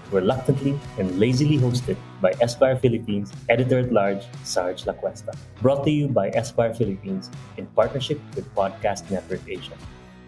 Reluctantly 0.09 0.73
and 0.97 1.21
lazily 1.21 1.61
hosted 1.61 1.93
by 2.17 2.33
Esquire 2.41 2.73
Philippines 2.81 3.29
editor 3.45 3.85
at 3.85 3.93
large 3.93 4.25
Sarge 4.41 4.89
Lacuesta. 4.89 5.37
Brought 5.61 5.85
to 5.85 5.93
you 5.93 6.09
by 6.09 6.33
Esquire 6.33 6.73
Philippines 6.73 7.29
in 7.61 7.69
partnership 7.77 8.17
with 8.33 8.49
Podcast 8.57 9.05
Network 9.13 9.45
Asia. 9.45 9.77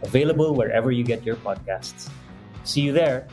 Available 0.05 0.53
wherever 0.53 0.93
you 0.93 1.01
get 1.01 1.25
your 1.25 1.39
podcasts. 1.41 2.13
See 2.61 2.85
you 2.85 2.93
there. 2.93 3.25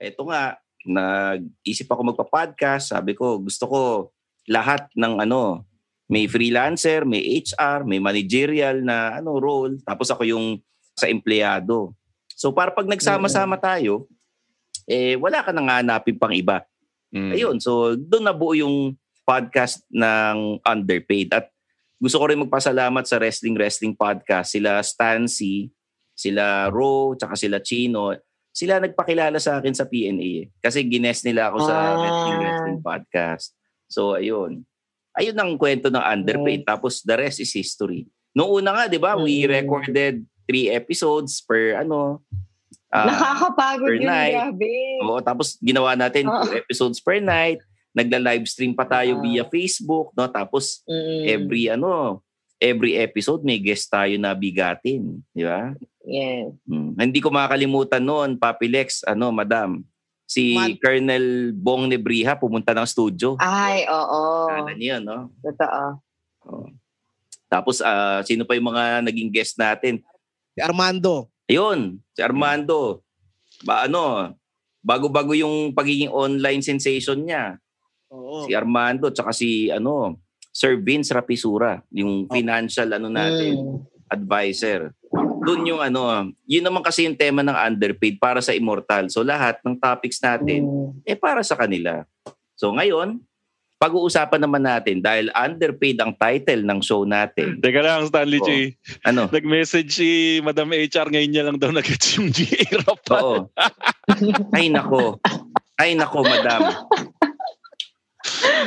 Eto 0.00 0.24
nga, 0.24 0.56
nag-isip 0.88 1.88
ako 1.92 2.12
magpa-podcast. 2.12 2.96
Sabi 2.96 3.12
ko, 3.12 3.40
gusto 3.44 3.64
ko 3.68 3.80
lahat 4.46 4.88
ng 4.94 5.24
ano, 5.24 5.64
may 6.04 6.28
freelancer, 6.28 7.08
may 7.08 7.40
HR, 7.40 7.82
may 7.88 7.98
managerial 7.98 8.84
na 8.84 9.18
ano 9.18 9.40
role, 9.40 9.80
tapos 9.82 10.12
ako 10.12 10.22
yung 10.28 10.60
sa 10.92 11.08
empleyado. 11.08 11.96
So 12.36 12.52
para 12.52 12.70
pag 12.70 12.84
nagsama-sama 12.84 13.56
tayo, 13.56 14.06
eh 14.84 15.16
wala 15.16 15.40
ka 15.40 15.50
nang 15.50 15.66
hanapin 15.66 16.20
pang 16.20 16.34
iba. 16.34 16.60
Mm. 17.08 17.30
Ayun, 17.32 17.56
so 17.56 17.96
doon 17.96 18.26
nabuo 18.26 18.52
yung 18.52 18.92
podcast 19.24 19.80
ng 19.88 20.60
Underpaid. 20.60 21.32
At 21.32 21.48
gusto 21.96 22.20
ko 22.20 22.28
rin 22.28 22.42
magpasalamat 22.44 23.08
sa 23.08 23.16
Wrestling 23.16 23.56
Wrestling 23.56 23.96
Podcast. 23.96 24.52
Sila 24.52 24.76
Stancy, 24.84 25.72
sila 26.12 26.68
Ro, 26.68 27.16
tsaka 27.16 27.32
sila 27.32 27.64
Chino. 27.64 28.12
Sila 28.54 28.78
nagpakilala 28.78 29.40
sa 29.40 29.58
akin 29.58 29.72
sa 29.72 29.88
PNA. 29.88 30.30
eh. 30.44 30.44
Kasi 30.60 30.84
gines 30.84 31.24
nila 31.24 31.48
ako 31.50 31.58
sa 31.64 31.74
Ah. 31.74 31.96
Wrestling 31.96 32.38
Wrestling 32.38 32.80
Podcast. 32.84 33.46
So 33.86 34.14
ayun. 34.14 34.62
Ayun 35.14 35.38
ang 35.38 35.54
kwento 35.54 35.88
ng 35.88 36.02
Underpaid. 36.02 36.66
Tapos 36.66 37.00
the 37.00 37.14
rest 37.14 37.38
is 37.38 37.50
history. 37.50 38.04
Noong 38.34 38.60
una 38.60 38.70
nga, 38.74 38.84
di 38.86 38.98
ba, 38.98 39.14
we 39.14 39.46
Mm. 39.46 39.50
recorded 39.52 40.14
three 40.44 40.66
episodes 40.68 41.38
per 41.40 41.78
ano. 41.78 42.18
ah, 42.90 43.06
Nakakapagod 43.06 43.90
per 43.90 43.98
yun, 43.98 44.06
night. 44.06 44.34
grabe. 44.34 44.74
Oo, 45.02 45.18
tapos 45.18 45.58
ginawa 45.58 45.94
natin 45.94 46.26
Oo. 46.26 46.46
two 46.46 46.54
episodes 46.54 46.98
per 46.98 47.18
night. 47.18 47.58
Nagla-livestream 47.90 48.70
pa 48.70 48.82
tayo 48.84 49.18
Ah. 49.18 49.22
via 49.22 49.42
Facebook, 49.44 50.10
no? 50.12 50.26
Tapos 50.26 50.82
Mm. 50.84 51.22
every 51.28 51.64
ano, 51.68 52.22
every 52.58 52.94
episode 52.94 53.42
may 53.42 53.58
guest 53.58 53.86
tayo 53.86 54.14
na 54.14 54.30
bigatin, 54.30 55.22
di 55.30 55.42
ba? 55.42 55.74
Yes. 56.02 56.54
Hmm. 56.64 56.94
Hindi 56.94 57.18
ko 57.18 57.30
makakalimutan 57.30 57.98
noon, 57.98 58.36
Papi 58.36 58.66
Lex, 58.66 59.02
ano, 59.02 59.30
madam, 59.30 59.82
si 60.24 60.52
Man- 60.52 60.76
Colonel 60.76 61.52
Bong 61.52 61.86
Nebriha 61.86 62.34
pumunta 62.34 62.72
ng 62.72 62.84
studio. 62.84 63.36
Ay, 63.38 63.84
oo. 63.86 64.48
Ano 64.48 64.72
niya, 64.72 64.98
no? 64.98 65.30
Totoo. 65.40 65.82
Oo. 66.48 66.66
Tapos 67.46 67.78
ah, 67.78 68.24
sino 68.24 68.42
pa 68.42 68.56
yung 68.56 68.66
mga 68.66 69.04
naging 69.04 69.30
guest 69.30 69.54
natin? 69.54 70.02
Si 70.52 70.60
Armando. 70.60 71.30
Ayun, 71.44 72.00
si 72.10 72.20
Armando. 72.20 73.04
Ba 73.62 73.84
ano, 73.84 74.32
bago-bago 74.80 75.32
yung 75.32 75.70
pagiging 75.70 76.10
online 76.10 76.60
sensation 76.60 77.20
niya. 77.20 77.60
Oo. 78.10 78.44
Si 78.44 78.52
Armando 78.52 79.08
tsaka 79.08 79.30
si 79.30 79.68
ano, 79.68 80.18
Sir 80.50 80.78
Vince 80.78 81.10
Rapisura, 81.10 81.82
yung 81.90 82.26
financial 82.28 82.86
ano 82.92 83.10
natin, 83.10 83.54
Mm. 83.54 83.78
advisor. 84.08 84.94
Doon 85.44 85.62
yung 85.64 85.80
ano, 85.80 86.00
yun 86.44 86.64
naman 86.64 86.80
kasi 86.80 87.04
yung 87.04 87.14
tema 87.14 87.40
ng 87.40 87.54
underpaid 87.54 88.16
para 88.16 88.40
sa 88.40 88.50
immortal. 88.50 89.06
So 89.08 89.20
lahat 89.20 89.60
ng 89.60 89.76
topics 89.76 90.18
natin 90.18 90.64
Mm. 90.64 90.90
eh 91.04 91.14
para 91.14 91.40
sa 91.40 91.54
kanila. 91.54 92.02
So 92.56 92.72
ngayon, 92.72 93.20
pag-uusapan 93.76 94.40
naman 94.40 94.64
natin 94.64 95.04
dahil 95.04 95.28
underpaid 95.34 96.00
ang 96.00 96.16
title 96.16 96.64
ng 96.64 96.80
show 96.80 97.04
natin. 97.04 97.58
Teka 97.62 97.84
lang, 97.84 98.08
Stanley. 98.08 98.40
G. 98.40 98.48
Ano? 99.04 99.28
Nag-message 99.28 99.90
si 99.92 100.08
Madam 100.40 100.72
HR 100.72 101.12
ngayon 101.12 101.28
niya 101.28 101.44
lang 101.44 101.60
daw 101.60 101.68
nag-gets 101.68 102.08
yung 102.16 102.32
GA 102.32 102.80
Rapan. 102.80 103.12
Oo. 103.20 103.36
Ay 104.56 104.72
nako. 104.72 105.20
Ay 105.76 105.92
nako, 105.92 106.22
madam. 106.24 106.60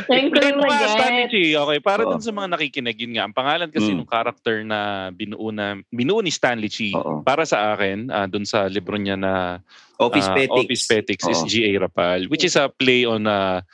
Thank 0.06 0.30
you, 0.30 0.54
Maget. 0.54 1.30
G. 1.30 1.36
Okay, 1.56 1.80
para 1.82 2.06
Oo. 2.06 2.14
dun 2.14 2.22
sa 2.22 2.30
mga 2.30 2.48
nakikinig, 2.54 2.98
yun 3.02 3.18
nga, 3.18 3.26
ang 3.26 3.34
pangalan 3.34 3.70
kasi 3.72 3.90
Mm. 3.90 4.06
ng 4.06 4.10
character 4.10 4.56
na 4.62 4.80
binuo, 5.10 5.50
na, 5.50 5.82
binuo 5.90 6.22
ni 6.22 6.30
Stanley 6.30 6.70
G. 6.70 6.94
Oo. 6.94 7.26
Para 7.26 7.42
sa 7.44 7.74
akin, 7.74 8.08
ah, 8.10 8.30
dun 8.30 8.44
sa 8.44 8.68
libro 8.68 8.94
niya 8.96 9.18
na 9.18 9.64
Office 9.98 10.30
ah, 10.30 10.36
Petics. 10.38 10.62
Office 10.62 10.84
Petics 10.86 11.26
is 11.26 11.40
Oo. 11.42 11.50
G.A. 11.50 11.72
Rapal, 11.80 12.30
which 12.30 12.46
is 12.46 12.54
a 12.54 12.70
play 12.70 13.02
on 13.02 13.26
uh, 13.26 13.66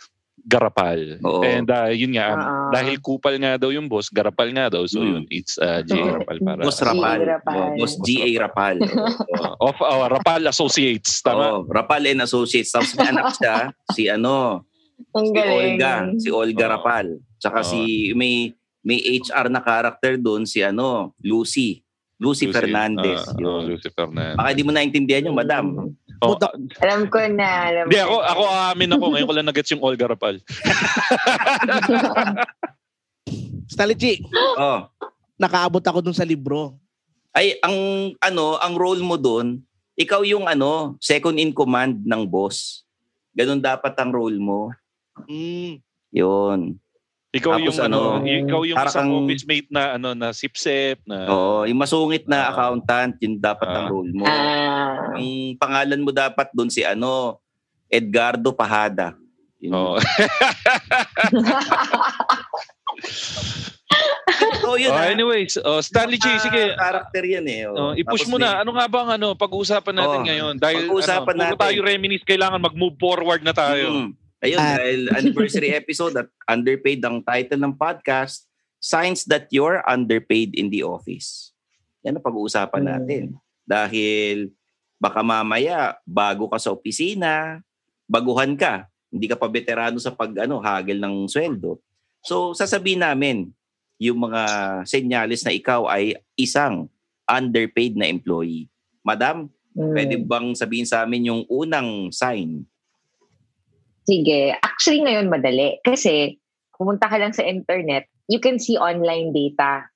Garapal. 0.44 1.24
Oo. 1.24 1.40
And 1.40 1.68
ah, 1.68 1.88
yun 1.88 2.16
nga, 2.16 2.36
um, 2.36 2.40
Ah. 2.40 2.70
dahil 2.76 3.00
kupal 3.00 3.40
nga 3.40 3.56
daw 3.56 3.72
yung 3.72 3.88
boss, 3.88 4.12
Garapal 4.12 4.52
nga 4.52 4.68
daw. 4.68 4.84
So 4.84 5.00
Mm. 5.00 5.08
yun, 5.08 5.24
it's 5.32 5.56
uh, 5.56 5.80
G.A. 5.84 6.20
Rapal 6.20 6.38
para. 6.44 6.62
Boss 6.64 6.80
Rapal. 6.84 7.20
Oh, 7.48 7.72
Boss 7.80 7.96
G.A. 8.04 8.30
Rapal. 8.40 8.76
Of 9.64 9.80
uh, 9.80 10.08
Rapal 10.12 10.44
Associates. 10.48 11.24
Tama? 11.24 11.64
Oo, 11.64 11.68
Rapal 11.68 12.12
and 12.12 12.24
Associates. 12.24 12.72
Tapos 12.72 12.92
may 12.94 13.08
anak 13.08 13.32
siya, 13.36 13.56
si 13.92 14.12
ano, 14.12 14.68
Ang 15.14 15.26
si 15.26 15.34
galing. 15.34 15.76
Olga. 15.76 15.94
Si 16.18 16.30
Olga 16.30 16.66
Oo. 16.66 16.72
Rapal. 16.72 17.08
Tsaka 17.38 17.60
Oo. 17.60 17.68
si, 17.68 17.80
may, 18.14 18.52
may 18.82 19.00
HR 19.00 19.48
na 19.48 19.60
character 19.60 20.18
doon, 20.18 20.44
si 20.44 20.60
ano, 20.60 21.12
Lucy. 21.20 21.82
Lucy, 22.18 22.48
Fernandez. 22.48 23.20
ah, 23.22 23.36
Yun. 23.36 23.48
oh, 23.50 23.62
Lucy 23.68 23.90
Fernandez. 23.90 24.38
Baka 24.40 24.50
di 24.54 24.64
mo 24.64 24.72
naintindihan 24.72 25.28
yung 25.28 25.36
madam. 25.36 25.92
Oh, 26.24 26.40
Puta- 26.40 26.56
Alam 26.80 27.12
ko 27.12 27.20
na. 27.28 27.50
Alam 27.68 27.86
ko 27.86 28.00
ako, 28.00 28.16
ako 28.24 28.44
aamin 28.48 28.94
ako. 28.96 29.04
Ngayon 29.12 29.28
ko 29.28 29.34
lang 29.36 29.48
nagets 29.50 29.72
yung 29.76 29.84
Olga 29.84 30.08
Rapal. 30.08 30.40
G, 33.94 34.04
Oh. 34.56 34.88
nakaabot 35.36 35.82
ako 35.82 36.00
dun 36.00 36.16
sa 36.16 36.24
libro. 36.24 36.78
Ay, 37.34 37.58
ang 37.60 37.76
ano, 38.22 38.56
ang 38.56 38.78
role 38.78 39.02
mo 39.02 39.18
doon, 39.18 39.60
ikaw 39.94 40.22
yung 40.22 40.46
ano, 40.46 40.96
second 41.00 41.36
in 41.36 41.52
command 41.52 42.06
ng 42.06 42.24
boss. 42.24 42.86
Ganun 43.34 43.60
dapat 43.60 43.98
ang 43.98 44.14
role 44.14 44.38
mo. 44.38 44.70
Mm. 45.24 45.80
Yun. 46.12 46.60
Ikaw 47.32 47.52
Tapos 47.52 47.66
yung 47.66 47.80
ano, 47.84 48.00
ano, 48.14 48.30
ikaw 48.30 48.62
yung 48.62 48.78
isang 48.78 49.10
kang- 49.10 49.18
office 49.20 49.44
mate 49.44 49.66
na 49.68 49.98
ano 49.98 50.14
na 50.14 50.30
sipsep 50.30 51.02
na 51.04 51.26
Oo, 51.26 51.66
yung 51.66 51.82
masungit 51.82 52.30
na 52.30 52.46
Ah. 52.46 52.50
accountant, 52.54 53.18
yun 53.18 53.42
dapat 53.42 53.66
ang 53.68 53.86
Ah. 53.86 53.90
role 53.90 54.14
mo. 54.14 54.22
Ah. 54.24 55.18
Ang 55.18 55.58
pangalan 55.58 55.98
mo 56.00 56.14
dapat 56.14 56.54
doon 56.54 56.70
si 56.70 56.82
ano, 56.82 57.42
Edgardo 57.88 58.54
Pahada. 58.54 59.18
Yun. 59.58 59.74
Oo. 59.74 59.98
Oh, 64.64 64.74
yun 64.74 64.90
Oh, 64.90 64.98
anyways, 64.98 65.54
oh, 65.60 65.80
Stanley 65.80 66.18
G, 66.18 66.26
sige. 66.40 66.74
Character 66.74 67.22
yan 67.22 67.46
eh. 67.46 67.68
Oh, 67.68 67.92
Oh. 67.92 67.92
i-push 67.94 68.26
Tapos 68.26 68.32
mo 68.32 68.38
na. 68.38 68.64
Ano 68.64 68.74
nga 68.74 68.88
bang 68.88 69.10
ano, 69.12 69.36
pag-uusapan 69.36 69.94
natin 69.94 70.20
Oh, 70.20 70.26
ngayon? 70.26 70.54
Dahil 70.58 70.88
pag-uusapan 70.88 71.34
ano, 71.36 71.44
natin. 71.46 71.60
tayo 71.60 71.78
reminisce, 71.84 72.26
kailangan 72.26 72.58
mag-move 72.60 72.96
forward 72.96 73.42
na 73.42 73.54
tayo. 73.54 73.86
Mm. 73.92 74.12
Ayun, 74.44 74.60
Ah. 74.60 74.76
dahil 74.76 75.02
anniversary 75.16 75.72
episode 75.80 76.14
at 76.20 76.28
underpaid 76.46 77.00
ang 77.00 77.24
title 77.24 77.60
ng 77.60 77.74
podcast, 77.74 78.46
Signs 78.84 79.24
that 79.32 79.48
you're 79.48 79.80
underpaid 79.88 80.52
in 80.60 80.68
the 80.68 80.84
office. 80.84 81.56
Yan 82.04 82.20
ang 82.20 82.26
pag-uusapan 82.28 82.84
Mm. 82.84 82.90
natin. 82.92 83.24
Dahil 83.64 84.52
baka 85.00 85.24
mamaya, 85.24 85.96
bago 86.04 86.52
ka 86.52 86.60
sa 86.60 86.76
opisina, 86.76 87.64
baguhan 88.04 88.60
ka, 88.60 88.92
hindi 89.08 89.32
ka 89.32 89.40
pa 89.40 89.48
veterano 89.48 89.96
sa 90.04 90.12
pag 90.12 90.36
ano, 90.36 90.60
hagil 90.60 91.00
ng 91.00 91.32
sweldo. 91.32 91.80
So, 92.20 92.52
sasabihin 92.52 93.08
namin 93.08 93.56
yung 93.96 94.20
mga 94.20 94.44
senyales 94.84 95.48
na 95.48 95.56
ikaw 95.56 95.88
ay 95.88 96.20
isang 96.36 96.92
underpaid 97.24 97.96
na 97.96 98.12
employee. 98.12 98.68
Madam, 99.00 99.48
Mm. 99.72 99.94
pwede 99.96 100.16
bang 100.20 100.48
sabihin 100.54 100.84
sa 100.84 101.08
amin 101.08 101.32
yung 101.32 101.42
unang 101.48 102.12
sign? 102.12 102.68
Sige. 104.04 104.56
Actually, 104.60 105.04
ngayon 105.08 105.32
madali. 105.32 105.80
Kasi, 105.84 106.38
pumunta 106.76 107.08
ka 107.08 107.16
lang 107.16 107.32
sa 107.32 107.46
internet, 107.48 108.08
you 108.28 108.40
can 108.40 108.60
see 108.60 108.76
online 108.76 109.32
data 109.32 109.88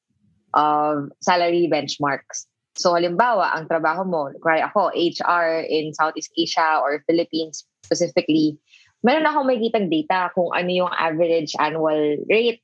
of 0.55 1.11
salary 1.19 1.67
benchmarks. 1.67 2.47
So, 2.77 2.93
halimbawa, 2.93 3.57
ang 3.57 3.65
trabaho 3.65 4.05
mo, 4.05 4.29
kaya 4.39 4.69
ako, 4.69 4.93
HR 4.93 5.65
in 5.65 5.97
Southeast 5.97 6.29
Asia 6.37 6.77
or 6.79 7.01
Philippines 7.09 7.65
specifically, 7.81 8.55
meron 9.01 9.25
akong 9.25 9.49
makikitang 9.49 9.89
data 9.89 10.29
kung 10.37 10.53
ano 10.53 10.69
yung 10.69 10.93
average 10.93 11.57
annual 11.57 12.21
rate 12.29 12.61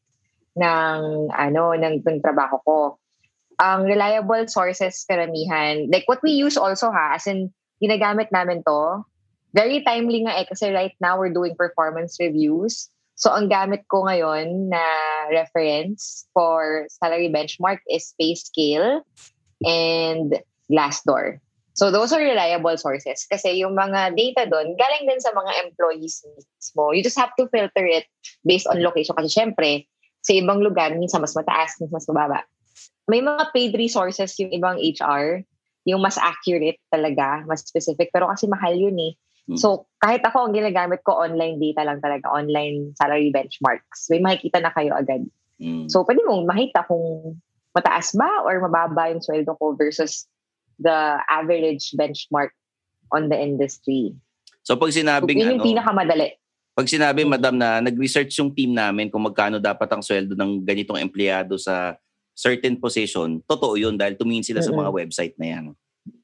ng 0.53 1.29
ano 1.33 1.73
ng, 1.73 2.05
ng 2.05 2.19
trabaho 2.21 2.61
ko. 2.61 2.79
Ang 3.57 3.89
reliable 3.89 4.45
sources 4.49 5.01
karamihan, 5.09 5.89
like 5.89 6.05
what 6.05 6.21
we 6.21 6.33
use 6.33 6.57
also 6.57 6.93
ha, 6.93 7.17
as 7.17 7.25
in 7.25 7.49
ginagamit 7.81 8.29
namin 8.29 8.61
to, 8.65 9.01
very 9.53 9.85
timely 9.85 10.25
nga 10.25 10.33
eh 10.41 10.45
kasi 10.49 10.73
right 10.73 10.97
now 10.99 11.17
we're 11.17 11.33
doing 11.33 11.53
performance 11.53 12.17
reviews. 12.17 12.89
So 13.13 13.29
ang 13.29 13.47
gamit 13.47 13.85
ko 13.87 14.09
ngayon 14.09 14.73
na 14.73 14.83
reference 15.29 16.25
for 16.33 16.89
salary 16.89 17.29
benchmark 17.29 17.79
is 17.85 18.17
PayScale 18.17 19.05
and 19.61 20.41
Glassdoor. 20.67 21.37
So 21.73 21.89
those 21.89 22.13
are 22.13 22.21
reliable 22.21 22.77
sources 22.77 23.25
kasi 23.29 23.57
yung 23.61 23.73
mga 23.73 24.13
data 24.13 24.45
doon 24.49 24.77
galing 24.77 25.09
din 25.09 25.21
sa 25.21 25.33
mga 25.33 25.69
employees 25.69 26.21
mismo. 26.37 26.93
You 26.93 27.01
just 27.01 27.17
have 27.17 27.33
to 27.37 27.49
filter 27.49 27.85
it 27.85 28.05
based 28.45 28.69
on 28.69 28.81
location 28.81 29.17
kasi 29.17 29.29
syempre 29.29 29.89
sa 30.25 30.33
ibang 30.37 30.61
lugar 30.61 30.93
minsan 30.97 31.21
mas 31.21 31.37
mataas, 31.37 31.77
minsan 31.81 31.93
mas 31.93 32.09
mababa. 32.09 32.41
May 33.09 33.21
mga 33.21 33.53
paid 33.53 33.73
resources 33.77 34.37
yung 34.39 34.53
ibang 34.53 34.79
HR, 34.79 35.43
yung 35.85 35.99
mas 35.99 36.15
accurate 36.15 36.79
talaga, 36.89 37.41
mas 37.45 37.65
specific 37.65 38.09
pero 38.09 38.29
kasi 38.29 38.49
mahal 38.49 38.73
yun 38.73 38.97
eh. 38.97 39.13
Hmm. 39.43 39.59
So, 39.59 39.91
kahit 39.99 40.23
ako, 40.23 40.47
ang 40.47 40.55
ginagamit 40.55 41.03
ko, 41.03 41.19
online 41.19 41.59
data 41.59 41.83
lang 41.83 41.99
talaga, 41.99 42.31
online 42.31 42.95
salary 42.95 43.27
benchmarks. 43.27 44.07
May 44.07 44.23
makikita 44.23 44.63
na 44.63 44.71
kayo 44.71 44.95
agad. 44.95 45.27
Mm. 45.59 45.91
So, 45.91 46.07
pwede 46.07 46.23
mong 46.23 46.47
makita 46.47 46.87
kung 46.87 47.35
mataas 47.73 48.13
ba 48.15 48.45
or 48.45 48.61
mababa 48.61 49.09
yung 49.11 49.19
sweldo 49.19 49.57
ko 49.57 49.73
versus 49.75 50.29
the 50.77 51.17
average 51.27 51.91
benchmark 51.97 52.53
on 53.13 53.29
the 53.29 53.37
industry. 53.37 54.13
So 54.61 54.77
pag 54.77 54.93
So, 54.93 55.01
sinabing 55.01 55.37
yun 55.37 55.57
yung 55.57 55.61
ano, 55.61 55.69
pinakamadali. 55.69 56.37
pag 56.73 56.89
sinabi 56.89 57.21
madam 57.25 57.53
na 57.57 57.77
nag-research 57.81 58.33
yung 58.41 58.49
team 58.49 58.73
namin 58.73 59.09
kung 59.09 59.21
magkano 59.21 59.61
dapat 59.61 59.89
ang 59.93 60.01
sweldo 60.01 60.33
ng 60.33 60.65
ganitong 60.65 60.97
empleyado 60.97 61.57
sa 61.57 61.97
certain 62.33 62.73
position, 62.77 63.37
totoo 63.45 63.77
yun 63.77 63.93
dahil 63.93 64.17
tumingin 64.17 64.41
sila 64.45 64.61
sa 64.65 64.73
Mm-mm. 64.73 64.81
mga 64.81 64.91
website 65.05 65.35
na 65.37 65.47
yan. 65.53 65.65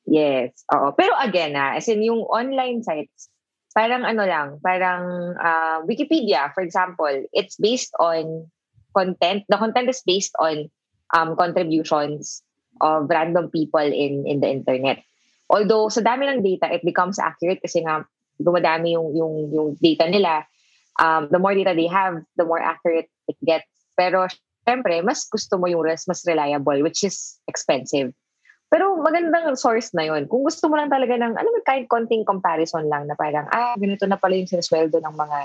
Yes. 0.09 0.65
Oo. 0.73 0.97
Pero 0.97 1.13
again, 1.21 1.53
ah, 1.53 1.77
as 1.77 1.85
in 1.85 2.01
yung 2.01 2.25
online 2.25 2.81
sites, 2.81 3.29
parang 3.77 4.01
ano 4.01 4.25
lang, 4.25 4.57
parang 4.65 5.37
uh, 5.37 5.85
Wikipedia, 5.85 6.49
for 6.57 6.65
example, 6.65 7.13
it's 7.29 7.61
based 7.61 7.93
on 8.01 8.49
content. 8.97 9.45
The 9.53 9.61
content 9.61 9.85
is 9.85 10.01
based 10.01 10.33
on 10.41 10.73
um, 11.13 11.37
contributions 11.37 12.41
of 12.81 13.05
random 13.05 13.53
people 13.53 13.85
in 13.85 14.25
in 14.25 14.41
the 14.41 14.49
internet. 14.49 15.05
Although 15.45 15.93
sa 15.93 16.01
dami 16.01 16.25
ng 16.25 16.41
data, 16.41 16.73
it 16.73 16.81
becomes 16.81 17.21
accurate 17.21 17.61
kasi 17.61 17.85
nga 17.85 18.01
dumadami 18.41 18.97
yung 18.97 19.13
yung 19.13 19.33
yung 19.53 19.69
data 19.77 20.09
nila. 20.09 20.49
Um, 20.99 21.29
the 21.29 21.39
more 21.39 21.53
data 21.53 21.77
they 21.77 21.87
have, 21.87 22.25
the 22.35 22.43
more 22.49 22.59
accurate 22.59 23.07
it 23.29 23.37
gets. 23.45 23.69
Pero 23.93 24.25
syempre, 24.65 25.05
mas 25.05 25.23
gusto 25.29 25.61
mo 25.61 25.69
yung 25.69 25.85
mas 25.85 26.25
reliable, 26.25 26.81
which 26.81 27.05
is 27.05 27.37
expensive. 27.45 28.09
Pero 28.69 29.01
magandang 29.01 29.57
source 29.57 29.89
na 29.97 30.05
yun. 30.05 30.29
Kung 30.29 30.45
gusto 30.45 30.69
mo 30.69 30.77
lang 30.77 30.93
talaga 30.93 31.17
ng, 31.17 31.33
alam 31.33 31.51
mo, 31.51 31.59
kahit 31.65 31.89
konting 31.89 32.21
comparison 32.21 32.85
lang 32.85 33.09
na 33.09 33.17
parang, 33.17 33.49
ah, 33.49 33.73
ganito 33.73 34.05
na 34.05 34.21
pala 34.21 34.37
yung 34.37 34.45
sinasweldo 34.45 35.01
ng 35.01 35.15
mga 35.17 35.39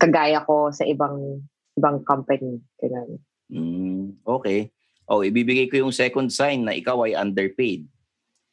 kagaya 0.00 0.40
ko 0.48 0.72
sa 0.72 0.88
ibang 0.88 1.44
ibang 1.76 2.00
company. 2.08 2.60
Ganun. 2.80 3.20
Mm, 3.52 4.24
okay. 4.24 4.72
Oh, 5.04 5.20
ibibigay 5.20 5.68
ko 5.68 5.84
yung 5.84 5.92
second 5.92 6.32
sign 6.32 6.64
na 6.64 6.72
ikaw 6.72 7.04
ay 7.04 7.12
underpaid. 7.12 7.84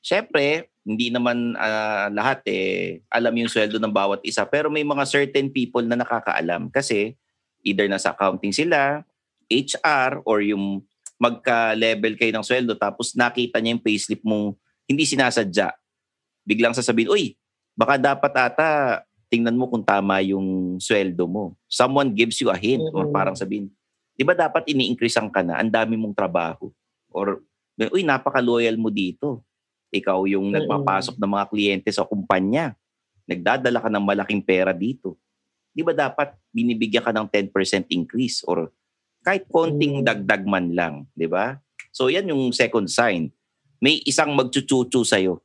Siyempre, 0.03 0.67
hindi 0.87 1.11
naman 1.11 1.55
ah, 1.59 2.07
lahat 2.07 2.43
eh 2.47 3.03
alam 3.11 3.35
yung 3.35 3.51
sweldo 3.51 3.75
ng 3.75 3.91
bawat 3.91 4.23
isa 4.23 4.47
pero 4.47 4.71
may 4.71 4.87
mga 4.87 5.03
certain 5.03 5.51
people 5.51 5.83
na 5.83 5.99
nakakaalam 5.99 6.71
kasi 6.71 7.19
either 7.67 7.91
nasa 7.91 8.15
accounting 8.15 8.55
sila, 8.55 9.03
HR 9.51 10.23
or 10.23 10.39
yung 10.39 10.79
magka-level 11.17 12.13
kayo 12.15 12.31
ng 12.33 12.45
sweldo 12.45 12.77
tapos 12.77 13.17
nakita 13.17 13.57
niya 13.57 13.77
yung 13.77 13.83
payslip 13.83 14.21
mo 14.21 14.53
hindi 14.87 15.03
sinasadya. 15.03 15.75
Biglang 16.47 16.71
sasabihin, 16.71 17.11
"Uy, 17.11 17.35
baka 17.75 17.99
dapat 17.99 18.31
ata 18.33 18.69
tingnan 19.27 19.59
mo 19.59 19.67
kung 19.67 19.83
tama 19.83 20.23
yung 20.23 20.79
sweldo 20.79 21.27
mo." 21.27 21.59
Someone 21.67 22.15
gives 22.15 22.39
you 22.39 22.47
a 22.47 22.55
hint 22.55 22.87
or 22.95 23.03
Mhm. 23.03 23.13
parang 23.13 23.35
sabihin, 23.35 23.67
"Di 24.15 24.23
ba 24.23 24.31
dapat 24.31 24.63
ini-increasean 24.71 25.27
ka 25.27 25.43
na? 25.43 25.59
Ang 25.59 25.69
dami 25.69 25.99
mong 25.99 26.15
trabaho." 26.15 26.71
Or, 27.11 27.43
"Uy, 27.91 28.07
napaka-loyal 28.07 28.79
mo 28.79 28.87
dito." 28.87 29.43
Ikaw 29.91 30.23
yung 30.31 30.51
Mm-mm. 30.51 30.63
nagpapasok 30.63 31.19
ng 31.19 31.31
mga 31.35 31.45
kliyente 31.51 31.89
sa 31.91 32.07
kumpanya. 32.07 32.75
Nagdadala 33.27 33.83
ka 33.83 33.89
ng 33.91 34.03
malaking 34.07 34.43
pera 34.43 34.71
dito. 34.71 35.19
Di 35.75 35.83
ba 35.83 35.91
dapat 35.91 36.31
binibigyan 36.55 37.03
ka 37.03 37.11
ng 37.11 37.27
10% 37.27 37.85
increase 37.91 38.41
or 38.47 38.71
kahit 39.27 39.43
konting 39.51 39.99
Mm. 39.99 40.07
dagdag 40.07 40.47
man 40.47 40.71
lang, 40.71 41.03
di 41.11 41.27
ba? 41.27 41.59
So 41.91 42.07
yan 42.07 42.31
yung 42.31 42.55
second 42.55 42.87
sign. 42.87 43.27
May 43.83 43.99
isang 44.07 44.31
magchuchuchu 44.31 45.03
sa'yo. 45.03 45.43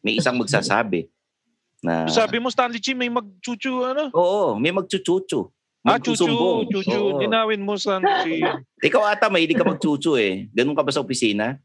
May 0.00 0.16
isang 0.16 0.40
magsasabi 0.40 1.12
na 1.86 2.08
Sabi 2.08 2.40
mo, 2.40 2.48
Stanley 2.48 2.80
G, 2.80 2.96
may 2.96 3.12
mag-chuchu, 3.12 3.84
ano? 3.84 4.08
Oo, 4.16 4.56
may 4.56 4.72
magchuchuchu. 4.72 5.52
Ah, 5.82 5.98
chuchu, 5.98 6.24
chuchu. 6.70 6.94
Oo. 6.94 7.18
Linawin 7.20 7.60
mo, 7.60 7.74
Stanley 7.76 8.14
G. 8.22 8.26
Ikaw 8.88 9.02
ata 9.12 9.26
may 9.28 9.44
hindi 9.44 9.58
ka 9.58 9.66
magchuchu 9.66 10.14
eh. 10.16 10.46
Ganun 10.54 10.78
ka 10.78 10.86
ba 10.86 10.94
sa 10.94 11.02
opisina? 11.02 11.58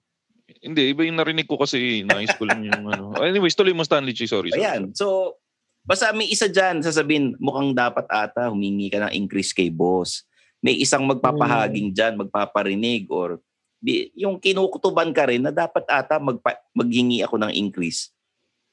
Hindi, 0.57 0.89
iba 0.89 1.05
yung 1.05 1.21
narinig 1.21 1.45
ko 1.45 1.53
kasi 1.55 2.01
nais 2.01 2.33
ko 2.33 2.49
lang 2.49 2.65
yung 2.65 2.83
ano. 2.89 3.13
Anyways, 3.21 3.53
tuloy 3.53 3.77
mo, 3.77 3.85
Stanley 3.85 4.17
G. 4.17 4.25
Sorry. 4.25 4.49
sorry. 4.49 4.65
Ayan. 4.65 4.89
So, 4.97 5.37
basta 5.85 6.09
may 6.17 6.25
isa 6.27 6.49
dyan, 6.49 6.81
sasabihin, 6.81 7.37
mukhang 7.37 7.77
dapat 7.77 8.09
ata 8.09 8.49
humingi 8.49 8.89
ka 8.89 9.05
ng 9.05 9.13
increase 9.13 9.53
kay 9.53 9.69
boss. 9.69 10.25
May 10.67 10.83
isang 10.83 11.07
magpapahaging 11.07 11.95
dyan, 11.95 12.19
magpaparinig 12.19 13.07
or 13.07 13.39
di, 13.79 14.11
yung 14.19 14.35
kinukutuban 14.35 15.15
ka 15.15 15.31
rin 15.31 15.39
na 15.39 15.55
dapat 15.55 15.87
ata 15.87 16.19
magpa, 16.19 16.59
maghingi 16.75 17.23
ako 17.23 17.39
ng 17.39 17.55
increase. 17.55 18.11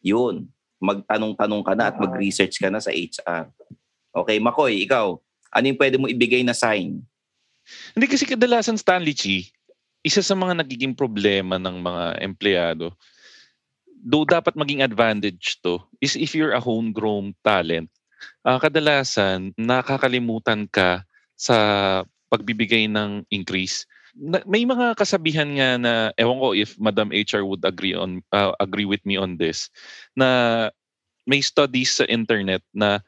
Yun. 0.02 0.50
Magtanong-tanong 0.82 1.62
ka 1.62 1.72
na 1.78 1.94
at 1.94 1.96
mag-research 2.02 2.58
ka 2.58 2.66
na 2.66 2.82
sa 2.82 2.90
HR. 2.90 3.46
Okay, 4.10 4.42
Makoy, 4.42 4.82
ikaw, 4.82 5.14
ano 5.54 5.64
yung 5.70 5.78
pwede 5.78 5.96
mo 6.02 6.10
ibigay 6.10 6.42
na 6.42 6.50
sign? 6.50 6.98
Hindi 7.94 8.06
kasi 8.10 8.26
kadalasan, 8.26 8.74
Stanley 8.74 9.14
G, 9.14 9.46
isa 10.02 10.18
sa 10.20 10.34
mga 10.34 10.66
nagiging 10.66 10.98
problema 10.98 11.62
ng 11.62 11.78
mga 11.78 12.04
empleyado, 12.20 12.90
though 14.02 14.26
dapat 14.26 14.52
maging 14.58 14.82
advantage 14.82 15.62
to, 15.62 15.80
is 16.02 16.18
if 16.18 16.34
you're 16.34 16.52
a 16.52 16.60
homegrown 16.60 17.32
talent, 17.40 17.88
ah, 18.44 18.60
kadalasan 18.60 19.54
nakakalimutan 19.56 20.68
ka 20.68 21.06
sa 21.34 21.56
pagbibigay 22.30 22.90
ng 22.90 23.22
increase. 23.30 23.86
Na, 24.14 24.42
may 24.46 24.62
mga 24.62 24.94
kasabihan 24.94 25.50
nga 25.58 25.70
na 25.78 25.92
ewan 26.18 26.38
ko 26.38 26.54
if 26.54 26.78
Madam 26.78 27.10
HR 27.10 27.42
would 27.42 27.66
agree 27.66 27.94
on 27.94 28.22
ah, 28.30 28.54
agree 28.62 28.86
with 28.86 29.02
me 29.02 29.18
on 29.18 29.34
this 29.34 29.66
na 30.14 30.70
may 31.26 31.42
studies 31.42 31.98
sa 31.98 32.06
internet 32.06 32.62
na 32.70 33.02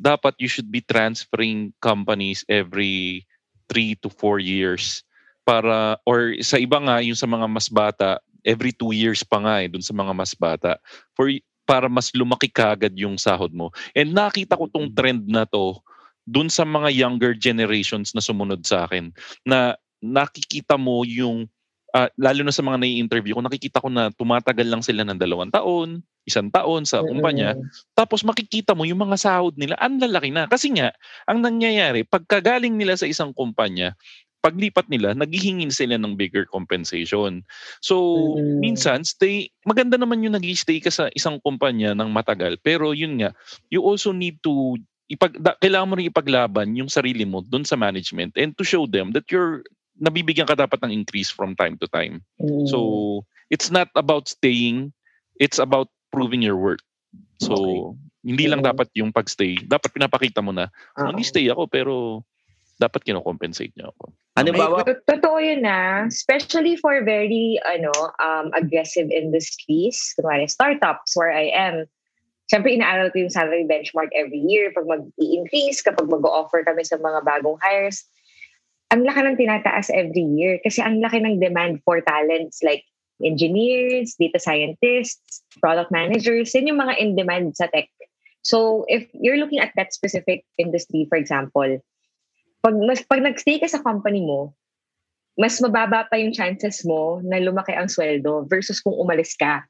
dapat 0.00 0.32
you 0.40 0.48
should 0.48 0.72
be 0.72 0.80
transferring 0.80 1.76
companies 1.84 2.40
every 2.48 3.28
three 3.68 3.96
to 4.00 4.08
four 4.08 4.40
years 4.40 5.04
para 5.44 6.00
or 6.08 6.36
sa 6.40 6.56
iba 6.56 6.80
nga 6.80 7.04
yung 7.04 7.16
sa 7.16 7.28
mga 7.28 7.46
mas 7.52 7.68
bata 7.68 8.16
every 8.46 8.72
two 8.72 8.96
years 8.96 9.20
pa 9.20 9.36
nga 9.42 9.60
eh 9.60 9.68
dun 9.68 9.84
sa 9.84 9.92
mga 9.92 10.12
mas 10.16 10.32
bata 10.32 10.80
for 11.12 11.28
para 11.66 11.90
mas 11.90 12.14
lumaki 12.14 12.46
kagad 12.46 12.94
yung 12.94 13.18
sahod 13.18 13.50
mo. 13.50 13.74
And 13.90 14.14
nakita 14.14 14.54
ko 14.54 14.70
tong 14.70 14.88
trend 14.94 15.26
na 15.26 15.42
to 15.44 15.82
dun 16.26 16.50
sa 16.50 16.66
mga 16.66 16.90
younger 16.90 17.32
generations 17.32 18.12
na 18.12 18.20
sumunod 18.20 18.66
sa 18.66 18.84
akin 18.84 19.14
na 19.46 19.78
nakikita 20.02 20.74
mo 20.76 21.06
yung 21.06 21.46
uh, 21.96 22.10
lalo 22.20 22.44
na 22.44 22.52
sa 22.52 22.60
mga 22.60 22.82
nai-interview 22.82 23.38
ko 23.38 23.42
nakikita 23.46 23.80
ko 23.80 23.88
na 23.88 24.12
tumatagal 24.12 24.66
lang 24.66 24.82
sila 24.84 25.06
ng 25.06 25.16
dalawang 25.16 25.48
taon, 25.48 26.04
isang 26.26 26.50
taon 26.50 26.82
sa 26.84 27.00
kumpanya. 27.00 27.54
Mm-hmm. 27.54 27.96
Tapos 27.96 28.26
makikita 28.26 28.74
mo 28.74 28.84
yung 28.84 29.00
mga 29.00 29.16
sahod 29.16 29.54
nila, 29.56 29.78
ang 29.78 29.96
lalaki 30.02 30.34
na. 30.34 30.50
Kasi 30.50 30.74
nga, 30.74 30.90
ang 31.24 31.40
nangyayari, 31.40 32.02
pagkagaling 32.02 32.74
nila 32.74 32.98
sa 32.98 33.06
isang 33.06 33.30
kumpanya, 33.30 33.94
paglipat 34.42 34.86
nila, 34.86 35.10
naghihingin 35.14 35.74
sila 35.74 35.98
ng 35.98 36.14
bigger 36.14 36.46
compensation. 36.46 37.42
So, 37.82 37.96
mm-hmm. 38.34 38.58
minsan, 38.62 39.02
stay, 39.02 39.50
maganda 39.66 39.98
naman 39.98 40.22
yung 40.22 40.38
nag 40.38 40.46
stay 40.54 40.78
ka 40.82 40.90
sa 40.90 41.10
isang 41.14 41.42
kumpanya 41.42 41.94
ng 41.94 42.10
matagal. 42.10 42.58
Pero 42.62 42.94
yun 42.94 43.18
nga, 43.18 43.34
you 43.70 43.82
also 43.82 44.14
need 44.14 44.38
to, 44.46 44.78
ipag, 45.10 45.38
da, 45.38 45.54
kailangan 45.58 45.88
mo 45.88 45.94
rin 45.98 46.10
ipaglaban 46.10 46.74
yung 46.74 46.90
sarili 46.90 47.22
mo 47.22 47.42
dun 47.46 47.64
sa 47.64 47.78
management 47.78 48.34
and 48.34 48.56
to 48.58 48.64
show 48.66 48.86
them 48.86 49.12
that 49.14 49.26
you're, 49.30 49.62
nabibigyan 49.96 50.44
ka 50.46 50.54
dapat 50.58 50.76
ng 50.84 50.92
increase 50.92 51.32
from 51.32 51.56
time 51.56 51.80
to 51.80 51.88
time. 51.88 52.20
Mm-hmm. 52.36 52.68
So, 52.68 53.24
it's 53.48 53.72
not 53.72 53.88
about 53.96 54.28
staying, 54.28 54.92
it's 55.40 55.56
about 55.56 55.88
proving 56.12 56.44
your 56.44 56.56
worth. 56.56 56.84
So, 57.40 57.54
okay. 57.54 57.80
hindi 58.26 58.44
lang 58.48 58.60
dapat 58.60 58.92
yung 58.92 59.12
pag-stay. 59.12 59.56
Dapat 59.64 59.96
pinapakita 59.96 60.44
mo 60.44 60.52
na, 60.52 60.68
uh-huh. 60.98 61.16
stay 61.24 61.48
ako 61.48 61.64
pero 61.70 61.92
dapat 62.76 63.08
kino-compensate 63.08 63.72
niya 63.72 63.88
ako. 63.88 64.12
Ano 64.36 64.52
ba? 64.52 64.84
Totoo 64.84 65.40
yun 65.40 65.64
na. 65.64 66.04
Especially 66.04 66.76
for 66.76 67.00
very 67.00 67.56
ano 67.64 67.88
um, 68.20 68.52
aggressive 68.52 69.08
industries. 69.08 70.12
Kunwari, 70.12 70.44
startups 70.44 71.16
where 71.16 71.32
I 71.32 71.48
am. 71.56 71.88
Siyempre, 72.46 72.78
inaaral 72.78 73.10
ko 73.10 73.26
yung 73.26 73.34
salary 73.34 73.66
benchmark 73.66 74.10
every 74.14 74.38
year. 74.38 74.70
Pag 74.70 74.86
mag-i-increase, 74.86 75.82
kapag 75.82 76.06
mag-offer 76.06 76.62
kami 76.62 76.86
sa 76.86 76.94
mga 76.94 77.26
bagong 77.26 77.58
hires, 77.58 78.06
ang 78.94 79.02
laki 79.02 79.20
ng 79.26 79.38
tinataas 79.38 79.90
every 79.90 80.22
year. 80.22 80.62
Kasi 80.62 80.78
ang 80.78 81.02
laki 81.02 81.18
ng 81.18 81.42
demand 81.42 81.82
for 81.82 81.98
talents 82.06 82.62
like 82.62 82.86
engineers, 83.18 84.14
data 84.14 84.38
scientists, 84.38 85.42
product 85.58 85.90
managers. 85.90 86.54
Yan 86.54 86.70
yung 86.70 86.78
mga 86.78 86.94
in-demand 87.02 87.58
sa 87.58 87.66
tech. 87.74 87.90
So, 88.46 88.86
if 88.86 89.10
you're 89.10 89.42
looking 89.42 89.58
at 89.58 89.74
that 89.74 89.90
specific 89.90 90.46
industry, 90.54 91.10
for 91.10 91.18
example, 91.18 91.82
pag, 92.62 92.74
mas, 92.78 93.02
pag 93.02 93.26
nag-stay 93.26 93.58
ka 93.58 93.66
sa 93.66 93.82
company 93.82 94.22
mo, 94.22 94.54
mas 95.34 95.58
mababa 95.58 96.06
pa 96.06 96.14
yung 96.14 96.30
chances 96.30 96.86
mo 96.86 97.18
na 97.26 97.42
lumaki 97.42 97.74
ang 97.74 97.90
sweldo 97.90 98.46
versus 98.46 98.78
kung 98.78 98.94
umalis 98.94 99.34
ka. 99.34 99.66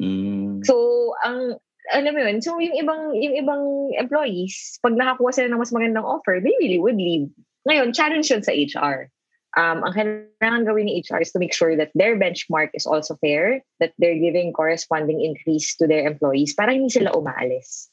Mm. 0.00 0.64
So, 0.64 0.74
ang 1.20 1.60
alam 1.90 2.14
mo 2.14 2.20
yun, 2.22 2.38
so 2.38 2.54
yung 2.62 2.78
ibang 2.78 3.10
yung 3.18 3.34
ibang 3.34 3.62
employees, 3.98 4.78
pag 4.78 4.94
nakakuha 4.94 5.34
sila 5.34 5.50
ng 5.50 5.60
mas 5.60 5.74
magandang 5.74 6.06
offer, 6.06 6.38
they 6.38 6.54
really 6.62 6.78
would 6.78 6.94
leave. 6.94 7.26
Ngayon, 7.66 7.90
challenge 7.90 8.30
yun 8.30 8.42
sa 8.46 8.54
HR. 8.54 9.10
Um, 9.52 9.84
ang 9.84 9.92
kailangan 9.92 10.64
gawin 10.64 10.88
ni 10.88 11.04
HR 11.04 11.20
is 11.20 11.34
to 11.34 11.42
make 11.42 11.52
sure 11.52 11.76
that 11.76 11.92
their 11.92 12.16
benchmark 12.16 12.72
is 12.72 12.88
also 12.88 13.18
fair, 13.20 13.60
that 13.84 13.92
they're 14.00 14.16
giving 14.16 14.54
corresponding 14.54 15.20
increase 15.20 15.76
to 15.76 15.84
their 15.84 16.08
employees 16.08 16.56
para 16.56 16.72
hindi 16.72 16.88
sila 16.88 17.12
umaalis. 17.12 17.92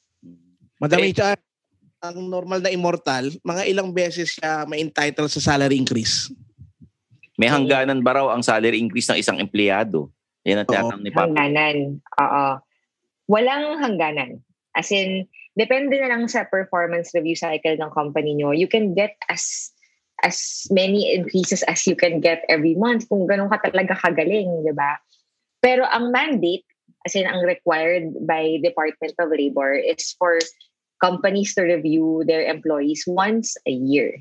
Madam 0.79 1.03
eh, 1.03 1.11
HR, 1.11 1.35
ang 1.99 2.31
normal 2.31 2.63
na 2.63 2.71
immortal, 2.71 3.27
mga 3.43 3.67
ilang 3.67 3.91
beses 3.91 4.39
siya 4.39 4.63
ma-entitle 4.63 5.27
sa 5.27 5.43
salary 5.43 5.75
increase? 5.75 6.31
May 7.35 7.51
hangganan 7.51 7.99
ba 8.03 8.15
raw 8.15 8.31
ang 8.31 8.43
salary 8.43 8.79
increase 8.79 9.11
ng 9.11 9.19
isang 9.19 9.37
empleyado? 9.43 10.07
Yan 10.47 10.63
ang 10.63 10.67
tinatanong 10.71 11.03
ni 11.03 11.11
Papa. 11.11 11.27
Hangganan. 11.27 11.99
Oo. 11.99 12.45
Walang 13.29 13.77
hangganan. 13.79 14.41
As 14.73 14.89
in, 14.89 15.29
depende 15.53 16.01
na 16.01 16.09
lang 16.09 16.25
sa 16.25 16.49
performance 16.49 17.13
review 17.13 17.37
cycle 17.37 17.77
ng 17.77 17.93
company 17.93 18.33
nyo. 18.33 18.51
You 18.51 18.65
can 18.65 18.97
get 18.97 19.13
as 19.29 19.69
as 20.19 20.67
many 20.67 21.15
increases 21.15 21.63
as 21.71 21.87
you 21.87 21.95
can 21.95 22.19
get 22.19 22.43
every 22.51 22.75
month 22.75 23.07
kung 23.07 23.23
ganun 23.23 23.47
ka 23.47 23.63
talaga 23.63 23.95
kagaling, 23.95 24.51
di 24.67 24.75
ba? 24.75 24.99
Pero 25.63 25.87
ang 25.87 26.11
mandate, 26.11 26.67
as 27.07 27.15
in 27.15 27.23
ang 27.23 27.43
required 27.43 28.11
by 28.27 28.59
Department 28.59 29.15
of 29.15 29.31
Labor 29.31 29.79
is 29.79 30.15
for 30.19 30.39
companies 30.99 31.55
to 31.55 31.63
review 31.63 32.27
their 32.27 32.43
employees 32.43 33.07
once 33.07 33.55
a 33.63 33.71
year. 33.71 34.19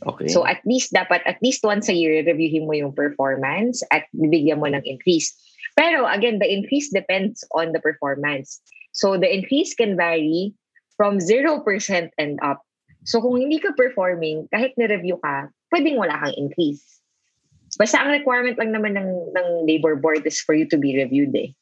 Okay. 0.00 0.32
So 0.32 0.48
at 0.48 0.64
least 0.64 0.96
dapat 0.96 1.20
at 1.28 1.36
least 1.44 1.60
once 1.60 1.92
a 1.92 1.96
year 1.96 2.24
reviewin 2.24 2.64
mo 2.64 2.72
yung 2.72 2.96
performance 2.96 3.84
at 3.92 4.08
bibigyan 4.16 4.56
mo 4.56 4.72
ng 4.72 4.80
increase. 4.88 5.36
Pero 5.80 6.04
again, 6.04 6.36
the 6.36 6.44
increase 6.44 6.92
depends 6.92 7.40
on 7.56 7.72
the 7.72 7.80
performance. 7.80 8.60
So 8.92 9.16
the 9.16 9.32
increase 9.32 9.72
can 9.72 9.96
vary 9.96 10.52
from 11.00 11.24
0% 11.24 11.64
and 12.20 12.36
up. 12.44 12.60
So 13.08 13.24
kung 13.24 13.40
hindi 13.40 13.56
ka 13.56 13.72
performing, 13.72 14.52
kahit 14.52 14.76
na-review 14.76 15.16
ka, 15.24 15.48
pwedeng 15.72 15.96
wala 15.96 16.20
kang 16.20 16.36
increase. 16.36 16.84
Basta 17.80 17.96
ang 17.96 18.12
requirement 18.12 18.60
lang 18.60 18.76
naman 18.76 19.00
ng, 19.00 19.08
ng 19.32 19.48
labor 19.64 19.96
board 19.96 20.20
is 20.28 20.36
for 20.36 20.52
you 20.52 20.68
to 20.68 20.76
be 20.76 21.00
reviewed 21.00 21.32
eh 21.32 21.56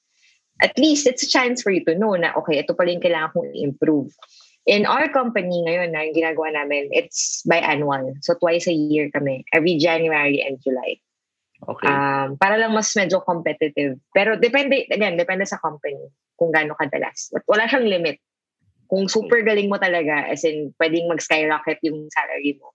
at 0.60 0.76
least 0.78 1.06
it's 1.06 1.22
a 1.22 1.28
chance 1.28 1.62
for 1.62 1.70
you 1.70 1.84
to 1.84 1.94
know 1.94 2.14
na, 2.14 2.34
okay, 2.34 2.58
ito 2.58 2.74
pala 2.74 2.90
yung 2.90 3.02
kailangan 3.02 3.30
kong 3.34 3.50
i-improve. 3.54 4.10
In 4.68 4.84
our 4.84 5.08
company 5.08 5.64
ngayon 5.64 5.94
na 5.94 6.04
yung 6.04 6.16
ginagawa 6.18 6.52
namin, 6.52 6.90
it's 6.92 7.42
biannual. 7.48 8.12
So 8.20 8.34
twice 8.36 8.66
a 8.68 8.74
year 8.74 9.08
kami. 9.14 9.46
Every 9.54 9.78
January 9.78 10.44
and 10.44 10.60
July. 10.60 11.00
Okay. 11.58 11.90
Um, 11.90 12.38
para 12.38 12.54
lang 12.54 12.70
mas 12.70 12.94
medyo 12.94 13.24
competitive. 13.24 13.98
Pero 14.14 14.38
depende, 14.38 14.86
again, 14.86 15.18
depende 15.18 15.42
sa 15.42 15.58
company 15.58 15.98
kung 16.38 16.54
gaano 16.54 16.78
kadalas. 16.78 17.34
Wala 17.50 17.66
siyang 17.66 17.90
limit. 17.90 18.22
Kung 18.88 19.10
super 19.10 19.42
galing 19.44 19.68
mo 19.68 19.76
talaga, 19.76 20.30
as 20.30 20.46
in, 20.46 20.72
pwedeng 20.80 21.10
mag-skyrocket 21.10 21.82
yung 21.84 22.08
salary 22.08 22.56
mo. 22.56 22.72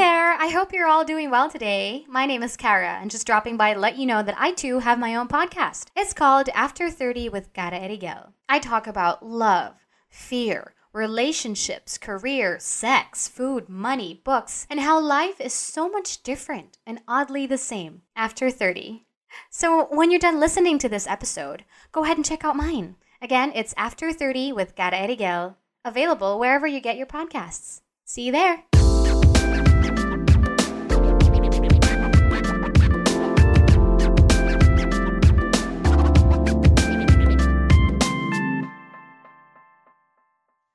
there! 0.00 0.32
I 0.40 0.48
hope 0.48 0.72
you're 0.72 0.88
all 0.88 1.04
doing 1.04 1.28
well 1.28 1.50
today. 1.50 2.06
My 2.08 2.24
name 2.24 2.42
is 2.42 2.56
Kara, 2.56 2.98
and 3.02 3.10
just 3.10 3.26
dropping 3.26 3.58
by 3.58 3.74
to 3.74 3.78
let 3.78 3.98
you 3.98 4.06
know 4.06 4.22
that 4.22 4.34
I 4.38 4.52
too 4.52 4.78
have 4.78 4.98
my 4.98 5.14
own 5.14 5.28
podcast. 5.28 5.88
It's 5.94 6.14
called 6.14 6.48
After 6.54 6.88
30 6.88 7.28
with 7.28 7.52
Kara 7.52 7.78
Erigel. 7.78 8.32
I 8.48 8.60
talk 8.60 8.86
about 8.86 9.22
love, 9.26 9.74
fear, 10.08 10.72
relationships, 10.92 11.98
career, 11.98 12.58
sex, 12.58 13.28
food, 13.28 13.68
money, 13.68 14.20
books, 14.24 14.66
and 14.68 14.80
how 14.80 15.00
life 15.00 15.40
is 15.40 15.54
so 15.54 15.88
much 15.88 16.22
different 16.22 16.78
and 16.86 17.00
oddly 17.06 17.46
the 17.46 17.58
same 17.58 18.02
after 18.16 18.50
30. 18.50 19.06
So 19.50 19.86
when 19.90 20.10
you're 20.10 20.20
done 20.20 20.40
listening 20.40 20.78
to 20.78 20.88
this 20.88 21.06
episode, 21.06 21.64
go 21.92 22.04
ahead 22.04 22.16
and 22.16 22.26
check 22.26 22.44
out 22.44 22.56
mine. 22.56 22.96
Again, 23.22 23.52
it's 23.54 23.74
After 23.76 24.12
30 24.12 24.52
with 24.52 24.74
Kara 24.74 24.96
Erigel, 24.96 25.56
available 25.84 26.38
wherever 26.38 26.66
you 26.66 26.80
get 26.80 26.96
your 26.96 27.06
podcasts. 27.06 27.82
See 28.04 28.22
you 28.22 28.32
there. 28.32 28.69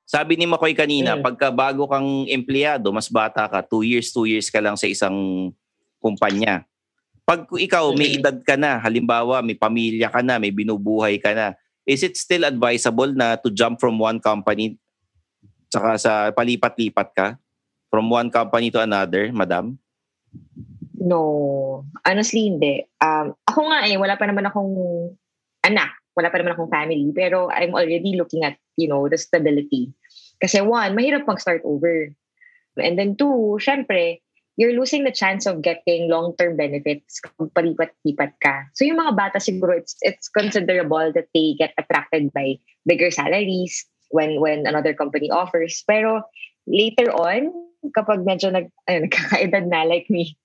Sabi 0.06 0.38
ni 0.38 0.46
Makoy 0.46 0.70
kanina, 0.70 1.18
mm. 1.18 1.22
pagka 1.26 1.50
bago 1.50 1.90
kang 1.90 2.30
empleyado, 2.30 2.94
mas 2.94 3.10
bata 3.10 3.50
ka, 3.50 3.58
two 3.66 3.82
years, 3.82 4.14
two 4.14 4.22
years 4.22 4.46
ka 4.46 4.62
lang 4.62 4.78
sa 4.78 4.86
isang 4.86 5.50
kumpanya. 5.98 6.62
Pag 7.26 7.50
ikaw, 7.58 7.90
may 7.90 8.14
mm. 8.14 8.16
edad 8.22 8.38
ka 8.46 8.54
na, 8.54 8.78
halimbawa, 8.78 9.42
may 9.42 9.58
pamilya 9.58 10.06
ka 10.06 10.22
na, 10.22 10.38
may 10.38 10.54
binubuhay 10.54 11.18
ka 11.18 11.34
na, 11.34 11.58
is 11.82 12.06
it 12.06 12.14
still 12.14 12.46
advisable 12.46 13.10
na 13.10 13.34
to 13.34 13.50
jump 13.50 13.82
from 13.82 13.98
one 13.98 14.22
company 14.22 14.78
tsaka 15.66 15.98
sa 15.98 16.12
palipat-lipat 16.30 17.08
ka? 17.10 17.28
From 17.90 18.06
one 18.06 18.30
company 18.30 18.70
to 18.70 18.82
another, 18.82 19.30
madam? 19.34 19.78
No. 20.94 21.82
Honestly, 22.06 22.46
hindi. 22.50 22.86
Um, 23.02 23.34
ako 23.46 23.60
nga 23.70 23.90
eh, 23.90 23.98
wala 23.98 24.14
pa 24.14 24.26
naman 24.26 24.46
akong 24.46 24.74
anak. 25.66 25.98
Wala 26.16 26.32
pa 26.32 26.40
naman 26.40 26.56
akong 26.56 26.72
family. 26.72 27.12
Pero 27.12 27.52
I'm 27.52 27.76
already 27.76 28.16
looking 28.16 28.42
at, 28.42 28.56
you 28.80 28.88
know, 28.88 29.04
the 29.06 29.20
stability 29.20 29.92
kasi 30.40 30.60
one, 30.60 30.92
mahirap 30.92 31.24
mag-start 31.24 31.64
over. 31.64 32.12
And 32.76 33.00
then 33.00 33.16
two, 33.16 33.56
syempre, 33.56 34.20
you're 34.56 34.76
losing 34.76 35.04
the 35.04 35.12
chance 35.12 35.48
of 35.48 35.64
getting 35.64 36.12
long-term 36.12 36.56
benefits 36.56 37.20
kung 37.24 37.48
palipat-lipat 37.56 38.32
ka. 38.40 38.68
So 38.76 38.84
yung 38.84 39.00
mga 39.00 39.16
bata 39.16 39.38
siguro, 39.40 39.76
it's, 39.76 39.96
it's 40.04 40.28
considerable 40.28 41.12
that 41.12 41.28
they 41.32 41.56
get 41.56 41.72
attracted 41.80 42.32
by 42.32 42.60
bigger 42.84 43.10
salaries 43.10 43.84
when 44.12 44.40
when 44.40 44.68
another 44.68 44.92
company 44.92 45.32
offers. 45.32 45.80
Pero 45.88 46.20
later 46.68 47.08
on, 47.16 47.52
kapag 47.96 48.28
medyo 48.28 48.52
nag, 48.52 48.68
ano, 48.88 49.08
nagkakaedad 49.08 49.72
na 49.72 49.88
like 49.88 50.08
me, 50.12 50.36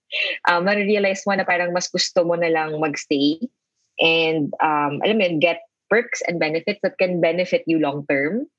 um, 0.48 0.64
ma-realize 0.64 1.28
mo 1.28 1.36
na 1.36 1.44
parang 1.44 1.76
mas 1.76 1.92
gusto 1.92 2.24
mo 2.24 2.40
na 2.40 2.48
lang 2.48 2.80
magstay 2.80 3.44
and 4.02 4.52
um, 4.60 5.00
alam 5.06 5.22
mo 5.22 5.24
yun, 5.24 5.38
get 5.40 5.62
perks 5.88 6.26
and 6.26 6.42
benefits 6.42 6.82
that 6.82 6.98
can 6.98 7.22
benefit 7.22 7.64
you 7.70 7.78
long-term 7.78 8.50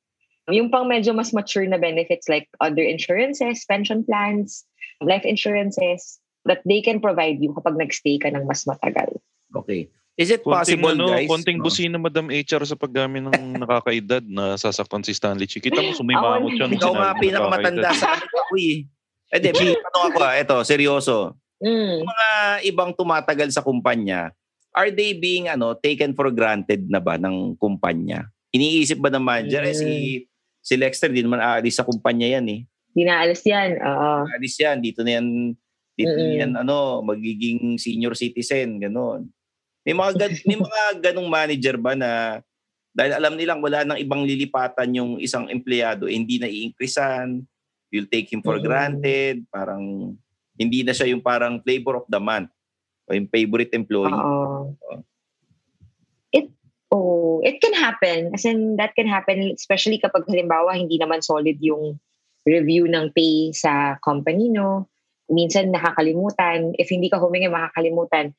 yung 0.50 0.74
pang 0.74 0.90
medyo 0.90 1.14
mas 1.14 1.30
mature 1.30 1.68
na 1.70 1.78
benefits 1.78 2.26
like 2.26 2.50
other 2.58 2.82
insurances, 2.82 3.62
pension 3.70 4.02
plans, 4.02 4.66
life 4.98 5.22
insurances, 5.22 6.18
that 6.42 6.66
they 6.66 6.82
can 6.82 6.98
provide 6.98 7.38
you 7.38 7.54
kapag 7.54 7.78
nagstay 7.78 8.18
ka 8.18 8.26
ng 8.34 8.42
mas 8.50 8.66
matagal. 8.66 9.22
Okay. 9.54 9.86
Is 10.18 10.28
it 10.34 10.42
Konting, 10.42 10.82
possible, 10.82 10.98
ano, 10.98 11.14
guys? 11.14 11.30
konting 11.30 11.58
no? 11.62 11.64
busina 11.64 11.96
Madam 11.96 12.28
HR 12.28 12.66
sa 12.66 12.76
paggamit 12.76 13.22
ng 13.22 13.54
nakakaedad 13.62 14.26
na 14.26 14.58
sasaktan 14.58 15.06
si 15.06 15.14
Stanley 15.14 15.46
Chi. 15.46 15.62
Kita 15.62 15.78
mo, 15.78 15.94
sumimamot 15.94 16.58
siya. 16.58 16.68
Ikaw 16.68 16.92
nga 16.92 17.10
pinakamatanda 17.16 17.90
sa 17.94 18.18
kanila 18.18 18.40
ko 18.50 18.54
eh. 18.58 18.84
Eh, 19.32 19.38
di, 19.40 19.48
may 19.54 19.72
tanong 19.88 20.04
ako 20.12 20.18
ah. 20.20 20.34
Ito, 20.36 20.56
seryoso. 20.66 21.16
Mm. 21.62 22.02
Yung 22.02 22.10
mga 22.10 22.28
ibang 22.66 22.90
tumatagal 22.92 23.54
sa 23.54 23.64
kumpanya, 23.64 24.34
are 24.72 24.90
they 24.90 25.12
being 25.12 25.48
ano 25.48 25.76
taken 25.76 26.16
for 26.16 26.32
granted 26.32 26.88
na 26.88 26.98
ba 26.98 27.20
ng 27.20 27.56
kumpanya? 27.60 28.28
Iniisip 28.52 29.00
ba 29.00 29.08
ng 29.08 29.24
manager, 29.24 29.64
eh, 29.64 29.76
si, 29.76 29.90
si 30.60 30.74
Lexter, 30.76 31.08
di 31.08 31.24
naman 31.24 31.40
aalis 31.40 31.80
sa 31.80 31.86
kumpanya 31.88 32.28
yan 32.28 32.44
eh. 32.52 32.60
Dinaalis 32.92 33.40
yan. 33.48 33.80
Oo. 33.80 34.28
Aalis 34.28 34.56
yan, 34.60 34.76
dito 34.84 35.00
na 35.00 35.16
yan, 35.16 35.56
dito 35.96 36.12
Mm-mm. 36.12 36.36
yan, 36.36 36.52
ano, 36.60 37.00
magiging 37.00 37.80
senior 37.80 38.12
citizen, 38.12 38.76
gano'n. 38.76 39.24
May 39.88 39.96
mga, 39.96 40.10
may 40.44 40.58
mga 40.60 40.82
ganong 41.08 41.30
manager 41.32 41.76
ba 41.80 41.96
na 41.96 42.10
dahil 42.92 43.16
alam 43.16 43.40
nilang 43.40 43.64
wala 43.64 43.88
nang 43.88 43.96
ibang 43.96 44.20
lilipatan 44.20 44.92
yung 44.92 45.16
isang 45.16 45.48
empleyado, 45.48 46.04
eh, 46.04 46.12
hindi 46.12 46.36
na 46.36 46.44
i-increasean, 46.44 47.40
you'll 47.88 48.12
take 48.12 48.28
him 48.28 48.44
for 48.44 48.60
Mm-mm. 48.60 48.68
granted, 48.68 49.48
parang 49.48 50.12
hindi 50.60 50.84
na 50.84 50.92
siya 50.92 51.08
yung 51.08 51.24
parang 51.24 51.64
flavor 51.64 52.04
of 52.04 52.06
the 52.12 52.20
month 52.20 52.52
o 53.08 53.14
yung 53.14 53.28
favorite 53.30 53.72
employee. 53.74 54.12
Oo. 54.12 54.74
It 56.30 56.46
oh, 56.94 57.40
it 57.42 57.58
can 57.58 57.74
happen. 57.74 58.34
As 58.34 58.44
in 58.46 58.76
that 58.76 58.94
can 58.94 59.08
happen 59.08 59.54
especially 59.54 59.98
kapag 59.98 60.28
halimbawa 60.28 60.76
hindi 60.76 60.98
naman 60.98 61.24
solid 61.24 61.58
yung 61.58 61.98
review 62.46 62.90
ng 62.90 63.14
pay 63.14 63.50
sa 63.54 63.98
company 64.02 64.50
no. 64.50 64.90
Minsan 65.32 65.72
nakakalimutan, 65.72 66.76
if 66.76 66.92
hindi 66.92 67.08
ka 67.08 67.16
humingi 67.16 67.48
makakalimutan. 67.48 68.36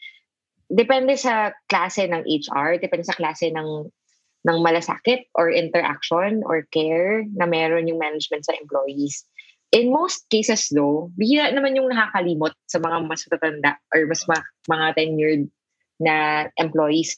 Depende 0.70 1.18
sa 1.18 1.56
klase 1.66 2.06
ng 2.06 2.22
HR, 2.22 2.78
depende 2.78 3.08
sa 3.08 3.18
klase 3.18 3.50
ng 3.50 3.90
ng 4.44 4.58
malasakit 4.60 5.32
or 5.40 5.48
interaction 5.48 6.44
or 6.44 6.68
care 6.70 7.24
na 7.32 7.48
meron 7.48 7.88
yung 7.88 7.98
management 7.98 8.44
sa 8.44 8.54
employees. 8.60 9.24
In 9.74 9.90
most 9.90 10.30
cases 10.30 10.70
though, 10.70 11.10
bihira 11.18 11.50
naman 11.50 11.74
yung 11.74 11.90
nakakalimot 11.90 12.54
sa 12.70 12.78
mga 12.78 13.10
mas 13.10 13.26
matatanda 13.26 13.72
or 13.90 14.06
mas 14.06 14.22
ma- 14.30 14.50
mga 14.70 14.86
tenured 15.02 15.44
na 15.98 16.48
employees. 16.62 17.18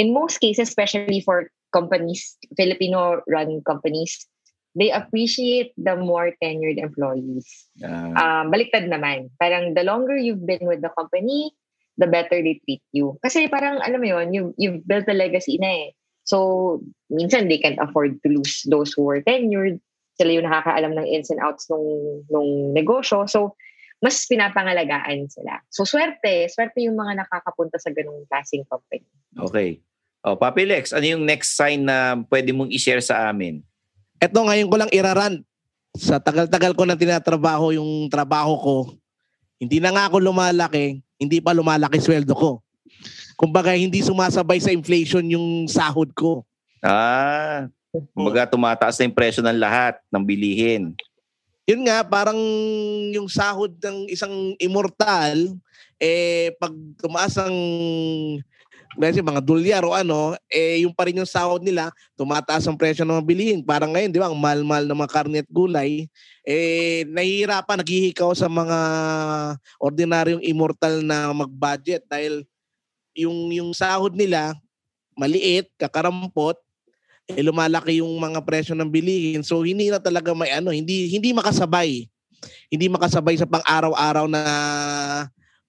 In 0.00 0.16
most 0.16 0.40
cases, 0.40 0.72
especially 0.72 1.20
for 1.20 1.52
companies, 1.76 2.40
Filipino-run 2.56 3.60
companies, 3.68 4.24
they 4.72 4.88
appreciate 4.90 5.76
the 5.76 5.92
more 5.98 6.32
tenured 6.40 6.80
employees. 6.80 7.68
Ah, 7.84 8.16
Um, 8.16 8.44
baliktad 8.48 8.88
naman. 8.88 9.28
Parang 9.36 9.76
the 9.76 9.84
longer 9.84 10.16
you've 10.16 10.46
been 10.46 10.64
with 10.64 10.80
the 10.80 10.92
company, 10.96 11.52
the 12.00 12.08
better 12.08 12.40
they 12.40 12.62
treat 12.64 12.82
you. 12.96 13.18
Kasi 13.20 13.50
parang, 13.52 13.82
alam 13.82 14.00
mo 14.00 14.08
yun, 14.08 14.32
you, 14.32 14.54
you've 14.56 14.80
built 14.86 15.04
a 15.10 15.16
legacy 15.16 15.60
na 15.60 15.68
eh. 15.68 15.90
So, 16.24 16.80
minsan 17.10 17.50
they 17.50 17.58
can't 17.58 17.80
afford 17.82 18.22
to 18.22 18.28
lose 18.30 18.62
those 18.70 18.94
who 18.94 19.04
were 19.04 19.20
tenured. 19.20 19.82
Sila 20.18 20.30
yung 20.34 20.46
nakakaalam 20.46 20.92
ng 20.96 21.06
ins 21.06 21.30
and 21.30 21.42
outs 21.42 21.68
nung, 21.70 22.22
nung 22.28 22.74
negosyo. 22.74 23.28
So, 23.30 23.54
mas 24.00 24.24
pinapangalagaan 24.24 25.28
sila. 25.28 25.60
So, 25.68 25.84
swerte. 25.84 26.48
Swerte 26.48 26.80
yung 26.80 26.96
mga 26.96 27.24
nakakapunta 27.24 27.76
sa 27.76 27.92
ganung 27.92 28.24
klaseng 28.26 28.64
company. 28.66 29.04
okay. 29.36 29.80
Oh, 30.20 30.36
Papi 30.36 30.68
Lex, 30.68 30.92
ano 30.92 31.16
yung 31.16 31.24
next 31.24 31.56
sign 31.56 31.88
na 31.88 32.12
pwede 32.28 32.52
mong 32.52 32.68
i-share 32.68 33.00
sa 33.00 33.32
amin? 33.32 33.64
Eto 34.20 34.44
ngayon 34.44 34.68
ko 34.68 34.76
lang 34.76 34.92
iraran. 34.92 35.40
Sa 35.96 36.20
tagal-tagal 36.20 36.76
ko 36.76 36.84
na 36.84 36.92
tinatrabaho 36.92 37.72
yung 37.72 38.04
trabaho 38.12 38.52
ko, 38.60 38.76
hindi 39.56 39.80
na 39.80 39.96
nga 39.96 40.12
ako 40.12 40.20
lumalaki, 40.20 41.00
hindi 41.16 41.40
pa 41.40 41.56
lumalaki 41.56 42.04
sweldo 42.04 42.36
ko. 42.36 42.60
Kumbaga, 43.40 43.72
hindi 43.72 44.04
sumasabay 44.04 44.60
sa 44.60 44.68
inflation 44.68 45.24
yung 45.24 45.64
sahod 45.64 46.12
ko. 46.12 46.44
Ah, 46.84 47.64
kumbaga 47.90 48.46
tumataas 48.46 48.98
na 48.98 49.06
yung 49.10 49.16
presyo 49.16 49.42
ng 49.42 49.58
lahat 49.58 49.98
ng 50.10 50.22
bilihin. 50.22 50.94
Yun 51.66 51.86
nga, 51.86 52.02
parang 52.02 52.38
yung 53.14 53.30
sahod 53.30 53.70
ng 53.78 54.10
isang 54.10 54.54
immortal, 54.58 55.54
eh, 56.02 56.50
pag 56.58 56.74
tumaas 56.98 57.38
ang 57.38 57.54
kasi 58.98 59.22
mga 59.22 59.38
dolyar 59.38 59.86
o 59.86 59.94
ano, 59.94 60.34
eh, 60.50 60.82
yung 60.82 60.90
pa 60.90 61.06
rin 61.06 61.22
yung 61.22 61.28
sahod 61.28 61.62
nila, 61.62 61.94
tumataas 62.18 62.66
ang 62.66 62.74
presyo 62.74 63.06
ng 63.06 63.22
mga 63.22 63.26
bilihin. 63.28 63.60
Parang 63.62 63.94
ngayon, 63.94 64.10
di 64.10 64.18
ba, 64.18 64.26
ang 64.26 64.34
mahal-mahal 64.34 64.82
ng 64.90 64.98
mga 64.98 65.12
karne 65.14 65.38
at 65.46 65.50
gulay, 65.50 66.10
eh, 66.42 67.06
nahihirapan, 67.06 67.86
naghihikaw 67.86 68.34
sa 68.34 68.50
mga 68.50 68.78
ordinaryong 69.78 70.42
immortal 70.42 71.06
na 71.06 71.30
mag-budget 71.30 72.02
dahil 72.10 72.42
yung, 73.14 73.54
yung 73.54 73.70
sahod 73.70 74.10
nila, 74.18 74.58
maliit, 75.14 75.70
kakarampot, 75.78 76.58
eh, 77.34 77.42
lumalaki 77.44 78.00
yung 78.02 78.10
mga 78.18 78.40
presyo 78.42 78.74
ng 78.74 78.90
bilihin. 78.90 79.42
So 79.44 79.62
hindi 79.62 79.90
na 79.90 80.02
talaga 80.02 80.34
may 80.34 80.50
ano, 80.50 80.74
hindi 80.74 81.10
hindi 81.10 81.30
makasabay. 81.34 82.06
Hindi 82.72 82.86
makasabay 82.88 83.36
sa 83.36 83.44
pang-araw-araw 83.44 84.26
na 84.30 84.42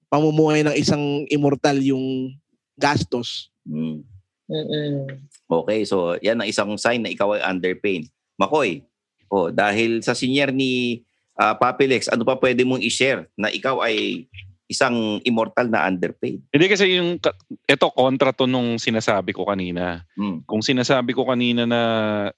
pamumuhay 0.07 0.63
ng 0.63 0.75
isang 0.75 1.27
immortal 1.27 1.79
yung 1.83 2.31
gastos. 2.79 3.51
Mm-mm. 3.67 5.07
Okay, 5.47 5.87
so 5.87 6.15
yan 6.19 6.39
ang 6.39 6.47
isang 6.47 6.71
sign 6.75 7.03
na 7.03 7.11
ikaw 7.11 7.35
ay 7.35 7.43
underpaid. 7.43 8.07
Makoy, 8.35 8.83
oh, 9.31 9.51
dahil 9.51 10.03
sa 10.03 10.15
senior 10.15 10.51
ni 10.51 11.03
uh, 11.39 11.55
Papi 11.55 11.87
Lex, 11.87 12.11
ano 12.11 12.27
pa 12.27 12.35
pwede 12.39 12.67
mong 12.67 12.83
i-share 12.83 13.27
na 13.39 13.47
ikaw 13.51 13.79
ay 13.83 14.27
isang 14.71 15.19
immortal 15.27 15.67
na 15.67 15.83
underpaid? 15.83 16.39
Hindi 16.49 16.67
kasi 16.71 16.95
yung, 16.95 17.19
ito 17.67 17.87
kontra 17.91 18.31
to 18.31 18.47
nung 18.47 18.79
sinasabi 18.79 19.35
ko 19.35 19.43
kanina. 19.43 20.07
Hmm. 20.15 20.41
Kung 20.47 20.63
sinasabi 20.63 21.11
ko 21.11 21.27
kanina 21.27 21.67
na 21.67 21.81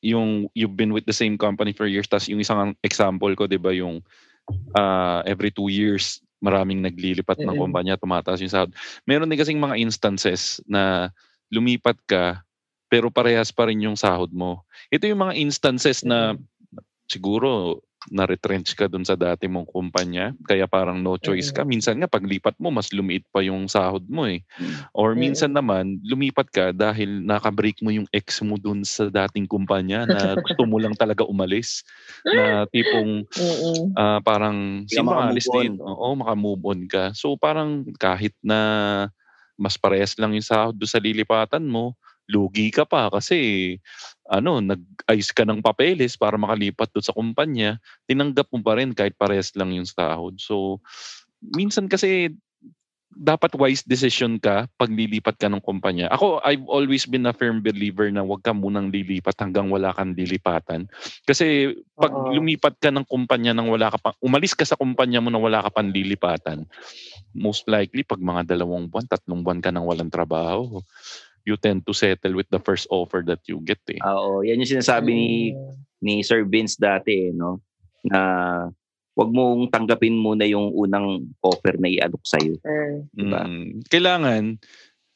yung 0.01 0.49
you've 0.57 0.73
been 0.73 0.91
with 0.91 1.05
the 1.05 1.13
same 1.13 1.37
company 1.37 1.71
for 1.71 1.85
years, 1.85 2.09
tas 2.09 2.25
yung 2.25 2.41
isang 2.41 2.73
example 2.81 3.29
ko, 3.37 3.45
di 3.45 3.61
ba, 3.61 3.69
yung 3.69 4.01
ah, 4.73 5.21
every 5.29 5.53
two 5.53 5.69
years, 5.69 6.19
maraming 6.43 6.83
naglilipat 6.83 7.39
ng 7.39 7.55
kumpanya, 7.55 7.95
tumataas 7.95 8.43
yung 8.43 8.51
sahod. 8.51 8.75
Meron 9.07 9.31
din 9.31 9.39
kasing 9.39 9.63
mga 9.63 9.79
instances 9.79 10.59
na 10.67 11.13
lumipat 11.47 11.95
ka, 12.03 12.43
pero 12.91 13.07
parehas 13.07 13.53
pa 13.55 13.71
rin 13.71 13.79
yung 13.85 13.95
sahod 13.95 14.35
mo. 14.35 14.67
Ito 14.91 15.07
yung 15.07 15.23
mga 15.23 15.39
instances 15.39 16.03
na 16.03 16.35
siguro 17.07 17.79
na-retrench 18.11 18.75
ka 18.75 18.91
dun 18.91 19.07
sa 19.07 19.15
dati 19.15 19.47
mong 19.47 19.69
kumpanya, 19.71 20.35
kaya 20.43 20.67
parang 20.67 20.99
no 20.99 21.15
choice 21.15 21.53
ka. 21.53 21.63
Minsan 21.63 22.03
nga, 22.03 22.09
paglipat 22.11 22.59
mo, 22.59 22.73
mas 22.73 22.91
lumiit 22.91 23.23
pa 23.31 23.39
yung 23.45 23.69
sahod 23.71 24.03
mo 24.11 24.27
eh. 24.27 24.43
Or 24.91 25.15
minsan 25.15 25.55
naman, 25.55 26.01
lumipat 26.03 26.47
ka 26.51 26.65
dahil 26.75 27.23
nakabreak 27.23 27.79
mo 27.79 27.93
yung 27.93 28.07
ex 28.11 28.43
mo 28.43 28.59
dun 28.59 28.83
sa 28.83 29.07
dating 29.07 29.47
kumpanya 29.47 30.03
na 30.09 30.35
gusto 30.35 30.67
mo 30.67 30.81
lang 30.81 30.97
talaga 30.97 31.23
umalis. 31.23 31.85
Na 32.27 32.67
tipong 32.69 33.23
ah, 33.99 34.19
parang 34.23 34.83
Hindi 34.85 34.95
ka 34.95 35.03
sino 35.03 35.07
makamove 35.07 35.31
alis 35.31 35.47
on. 35.47 35.69
dito? 35.77 35.83
Oo, 35.85 36.07
makamove 36.19 36.63
on 36.67 36.81
ka. 36.89 37.03
So 37.15 37.35
parang 37.39 37.87
kahit 37.97 38.35
na 38.43 38.59
mas 39.55 39.77
parehas 39.77 40.17
lang 40.17 40.33
yung 40.33 40.45
sahod 40.45 40.75
doon 40.75 40.89
sa 40.89 40.99
lilipatan 41.01 41.63
mo, 41.63 41.93
lugi 42.31 42.71
ka 42.71 42.87
pa 42.87 43.11
kasi 43.11 43.75
ano, 44.31 44.63
nag-ayos 44.63 45.35
ka 45.35 45.43
ng 45.43 45.59
papeles 45.59 46.15
para 46.15 46.39
makalipat 46.39 46.89
doon 46.95 47.05
sa 47.05 47.15
kumpanya, 47.15 47.77
tinanggap 48.07 48.47
mo 48.49 48.63
pa 48.63 48.79
rin 48.79 48.95
kahit 48.95 49.13
parehas 49.19 49.51
lang 49.59 49.75
yung 49.75 49.87
sahod. 49.87 50.39
So, 50.39 50.79
minsan 51.43 51.91
kasi 51.91 52.31
dapat 53.13 53.53
wise 53.61 53.85
decision 53.85 54.41
ka 54.41 54.65
pag 54.73 54.89
lilipat 54.89 55.37
ka 55.37 55.45
ng 55.45 55.61
kumpanya. 55.61 56.09
Ako, 56.09 56.41
I've 56.41 56.65
always 56.65 57.05
been 57.05 57.29
a 57.29 57.33
firm 57.35 57.61
believer 57.61 58.09
na 58.09 58.25
huwag 58.25 58.41
ka 58.41 58.57
munang 58.57 58.89
lilipat 58.89 59.37
hanggang 59.37 59.69
wala 59.69 59.93
kang 59.93 60.17
lilipatan. 60.17 60.89
Kasi 61.29 61.77
pag 61.93 62.09
Oo. 62.09 62.33
lumipat 62.33 62.81
ka 62.81 62.89
ng 62.89 63.05
kumpanya 63.05 63.53
nang 63.53 63.69
wala 63.69 63.93
ka 63.93 64.01
pa, 64.01 64.11
umalis 64.17 64.57
ka 64.57 64.65
sa 64.65 64.79
kumpanya 64.79 65.21
mo 65.21 65.29
nang 65.29 65.45
wala 65.45 65.61
ka 65.61 65.69
pang 65.69 65.93
lilipatan, 65.93 66.65
most 67.37 67.69
likely 67.69 68.01
pag 68.01 68.21
mga 68.21 68.57
dalawang 68.57 68.89
buwan, 68.89 69.05
tatlong 69.05 69.45
buwan 69.45 69.61
ka 69.61 69.69
nang 69.69 69.85
walang 69.85 70.09
trabaho, 70.09 70.81
you 71.43 71.59
tend 71.59 71.83
to 71.83 71.93
settle 71.93 72.35
with 72.35 72.47
the 72.49 72.59
first 72.59 72.87
offer 72.89 73.23
that 73.27 73.43
you 73.47 73.59
get 73.63 73.79
eh. 73.91 73.99
Ah, 73.99 74.15
Oo, 74.19 74.43
yan 74.43 74.63
yung 74.63 74.79
sinasabi 74.79 75.11
ni 75.11 75.31
ni 76.03 76.23
Sir 76.23 76.43
Vince 76.47 76.79
dati, 76.79 77.29
eh, 77.29 77.31
no? 77.31 77.63
Na 78.03 78.19
wag 79.13 79.29
mong 79.29 79.69
tanggapin 79.69 80.17
muna 80.17 80.43
yung 80.43 80.73
unang 80.73 81.29
offer 81.43 81.77
na 81.77 81.87
ialok 81.87 82.23
sa'yo. 82.25 82.57
Diba? 83.13 83.45
Mm, 83.45 83.85
kailangan 83.87 84.57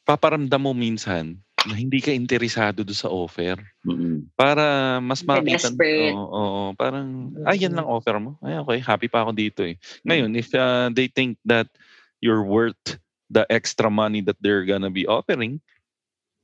paparamdam 0.05 0.61
mo 0.61 0.71
minsan 0.71 1.35
na 1.65 1.73
hindi 1.75 1.99
ka 1.99 2.13
interesado 2.13 2.85
do 2.85 2.93
sa 2.95 3.11
offer. 3.11 3.59
Para 4.37 4.97
mas 5.03 5.25
makita 5.25 5.73
oo, 5.73 6.23
oo, 6.31 6.63
parang 6.77 7.33
ay 7.43 7.59
yan 7.59 7.75
lang 7.75 7.89
offer 7.89 8.15
mo? 8.21 8.39
Ay 8.39 8.55
okay. 8.61 8.79
Happy 8.79 9.09
pa 9.11 9.25
ako 9.25 9.35
dito 9.35 9.65
eh. 9.67 9.75
Ngayon 10.07 10.31
if 10.37 10.53
uh, 10.55 10.87
they 10.93 11.11
think 11.11 11.35
that 11.43 11.67
you're 12.23 12.45
worth 12.45 13.01
the 13.27 13.43
extra 13.51 13.91
money 13.91 14.23
that 14.23 14.39
they're 14.39 14.63
gonna 14.63 14.93
be 14.93 15.03
offering 15.03 15.59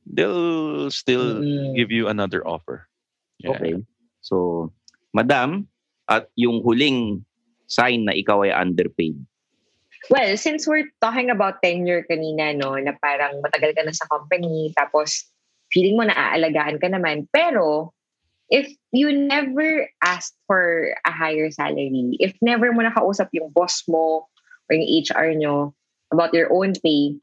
they'll 0.05 0.91
still 0.91 1.41
give 1.75 1.91
you 1.91 2.07
another 2.07 2.45
offer 2.45 2.87
Yeah. 3.43 3.59
Okay. 3.59 3.75
So, 4.23 4.71
madam, 5.11 5.67
at 6.07 6.31
yung 6.39 6.63
huling 6.63 7.27
sign 7.67 8.07
na 8.07 8.15
ikaw 8.15 8.47
ay 8.47 8.55
underpaid. 8.55 9.19
Well, 10.11 10.35
since 10.35 10.67
we're 10.67 10.91
talking 10.99 11.31
about 11.31 11.63
tenure 11.63 12.03
kanina, 12.07 12.55
no, 12.55 12.75
na 12.75 12.95
parang 12.99 13.39
matagal 13.39 13.75
ka 13.75 13.83
na 13.87 13.95
sa 13.95 14.07
company, 14.11 14.71
tapos 14.75 15.27
feeling 15.71 15.95
mo 15.95 16.03
na 16.03 16.15
aalagaan 16.15 16.79
ka 16.79 16.91
naman, 16.91 17.27
pero 17.31 17.95
if 18.51 18.67
you 18.91 19.11
never 19.15 19.87
asked 20.03 20.35
for 20.43 20.91
a 21.07 21.11
higher 21.11 21.47
salary, 21.51 22.19
if 22.19 22.35
never 22.43 22.75
mo 22.75 22.83
nakausap 22.83 23.31
yung 23.31 23.47
boss 23.55 23.87
mo 23.87 24.27
or 24.67 24.71
yung 24.75 24.87
HR 25.07 25.31
nyo 25.39 25.71
about 26.11 26.35
your 26.35 26.51
own 26.51 26.75
pay, 26.83 27.15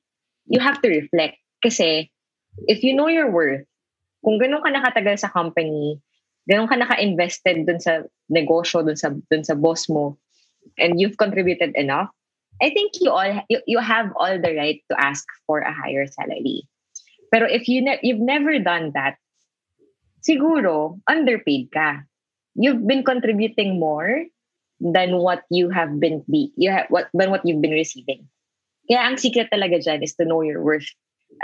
you 0.48 0.58
have 0.58 0.80
to 0.80 0.88
reflect. 0.88 1.36
Kasi 1.60 2.08
if 2.66 2.82
you 2.82 2.94
know 2.94 3.08
your 3.08 3.30
worth, 3.30 3.66
kung 4.24 4.38
ganun 4.38 4.62
ka 4.62 4.70
nakatagal 4.70 5.20
sa 5.20 5.32
company, 5.32 6.00
ganun 6.48 6.68
ka 6.68 6.76
naka-invested 6.76 7.66
dun 7.66 7.80
sa 7.80 8.04
negosyo, 8.28 8.84
dun 8.84 8.96
sa, 8.96 9.12
dun 9.30 9.44
sa 9.44 9.54
boss 9.54 9.88
mo, 9.88 10.18
and 10.78 11.00
you've 11.00 11.16
contributed 11.16 11.72
enough, 11.74 12.10
I 12.60 12.68
think 12.70 12.92
you 13.00 13.10
all 13.10 13.40
you, 13.48 13.64
you 13.66 13.80
have 13.80 14.12
all 14.16 14.36
the 14.36 14.52
right 14.52 14.84
to 14.92 14.94
ask 15.00 15.24
for 15.48 15.64
a 15.64 15.72
higher 15.72 16.04
salary. 16.06 16.68
Pero 17.32 17.48
if 17.48 17.68
you 17.68 17.80
ne- 17.80 18.02
you've 18.04 18.20
never 18.20 18.60
done 18.60 18.92
that, 18.92 19.16
siguro 20.20 21.00
underpaid 21.08 21.72
ka. 21.72 22.04
You've 22.52 22.84
been 22.84 23.00
contributing 23.00 23.80
more 23.80 24.28
than 24.80 25.16
what 25.24 25.44
you 25.48 25.68
have 25.68 26.00
been 26.00 26.24
be 26.28 26.52
you 26.56 26.72
have 26.72 26.88
what 26.88 27.08
than 27.12 27.32
what 27.32 27.44
you've 27.48 27.64
been 27.64 27.76
receiving. 27.76 28.28
Kaya 28.88 29.08
ang 29.08 29.16
secret 29.16 29.48
talaga 29.48 29.80
dyan 29.80 30.04
is 30.04 30.12
to 30.20 30.28
know 30.28 30.44
your 30.44 30.60
worth. 30.60 30.88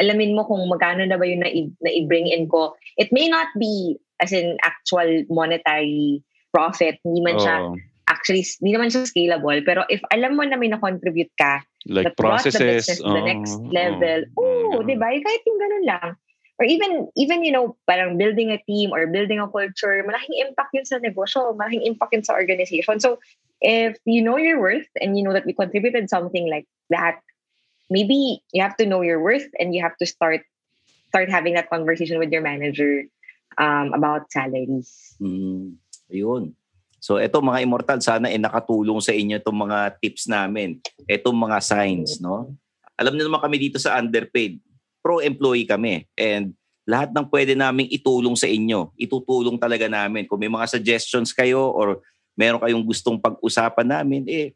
Alamin 0.00 0.36
mo 0.36 0.44
kung 0.44 0.64
magkano 0.68 1.04
na 1.04 1.16
ba 1.16 1.24
yung 1.24 1.40
na, 1.40 1.50
na 1.80 1.90
i-bring 1.90 2.28
in 2.28 2.48
ko. 2.48 2.76
It 2.96 3.08
may 3.12 3.28
not 3.28 3.48
be 3.56 3.96
as 4.20 4.32
in 4.32 4.56
actual 4.64 5.24
monetary 5.28 6.24
profit. 6.52 7.00
Hindi 7.04 7.20
man 7.20 7.36
siya 7.36 7.56
Oo. 7.68 7.76
actually, 8.08 8.44
hindi 8.62 8.72
naman 8.76 8.88
siya 8.88 9.08
scalable. 9.08 9.60
Pero 9.66 9.84
if 9.92 10.00
alam 10.12 10.36
mo 10.36 10.44
na 10.46 10.56
may 10.56 10.72
na-contribute 10.72 11.32
ka, 11.36 11.64
Like 11.86 12.10
that 12.10 12.16
the 12.16 12.22
processes, 12.22 12.86
business 12.86 12.98
to 12.98 13.10
the 13.12 13.22
next 13.22 13.54
level, 13.70 14.18
oh, 14.38 14.82
di 14.82 14.98
ba? 14.98 15.12
Kahit 15.12 15.42
yung 15.46 15.60
ganun 15.60 15.84
lang. 15.86 16.08
Or 16.56 16.64
even, 16.64 17.12
even, 17.20 17.44
you 17.44 17.52
know, 17.52 17.76
parang 17.84 18.16
building 18.16 18.48
a 18.48 18.56
team 18.64 18.88
or 18.88 19.04
building 19.06 19.38
a 19.38 19.46
culture, 19.46 20.00
malaking 20.08 20.40
impact 20.40 20.72
yun 20.72 20.88
sa 20.88 20.96
negosyo, 20.96 21.52
malaking 21.52 21.84
impact 21.84 22.16
yun 22.16 22.24
sa 22.24 22.32
organization. 22.32 22.96
So, 22.96 23.20
if 23.60 24.00
you 24.08 24.24
know 24.24 24.40
your 24.40 24.56
worth 24.56 24.88
and 24.96 25.20
you 25.20 25.22
know 25.22 25.36
that 25.36 25.44
you 25.44 25.52
contributed 25.52 26.08
something 26.08 26.48
like 26.48 26.64
that, 26.88 27.20
maybe 27.90 28.42
you 28.52 28.62
have 28.62 28.76
to 28.76 28.86
know 28.86 29.02
your 29.02 29.22
worth 29.22 29.46
and 29.58 29.74
you 29.74 29.82
have 29.82 29.96
to 29.98 30.06
start 30.06 30.42
start 31.10 31.30
having 31.30 31.54
that 31.54 31.70
conversation 31.70 32.18
with 32.18 32.30
your 32.30 32.42
manager 32.42 33.06
um, 33.56 33.94
about 33.94 34.28
salaries. 34.28 35.16
Mm, 35.22 35.78
ayun. 36.12 36.52
So 37.00 37.22
eto 37.22 37.38
mga 37.38 37.62
immortal, 37.62 38.02
sana 38.02 38.26
eh 38.26 38.40
nakatulong 38.40 38.98
sa 38.98 39.14
inyo 39.14 39.38
itong 39.38 39.58
mga 39.68 39.78
tips 40.02 40.26
namin. 40.26 40.82
Itong 41.06 41.38
mga 41.38 41.62
signs, 41.62 42.18
no? 42.18 42.52
Alam 42.98 43.14
niyo 43.14 43.30
naman 43.30 43.44
kami 43.44 43.56
dito 43.62 43.78
sa 43.78 44.00
underpaid. 44.00 44.58
Pro-employee 45.04 45.68
kami. 45.68 46.08
And 46.18 46.56
lahat 46.82 47.14
ng 47.14 47.26
pwede 47.30 47.54
naming 47.54 47.90
itulong 47.94 48.34
sa 48.34 48.50
inyo, 48.50 48.90
itutulong 48.98 49.58
talaga 49.58 49.86
namin. 49.86 50.26
Kung 50.26 50.38
may 50.40 50.50
mga 50.50 50.66
suggestions 50.66 51.30
kayo 51.30 51.70
or 51.70 52.02
meron 52.38 52.62
kayong 52.62 52.86
gustong 52.86 53.18
pag-usapan 53.18 53.86
namin, 53.86 54.22
eh, 54.26 54.54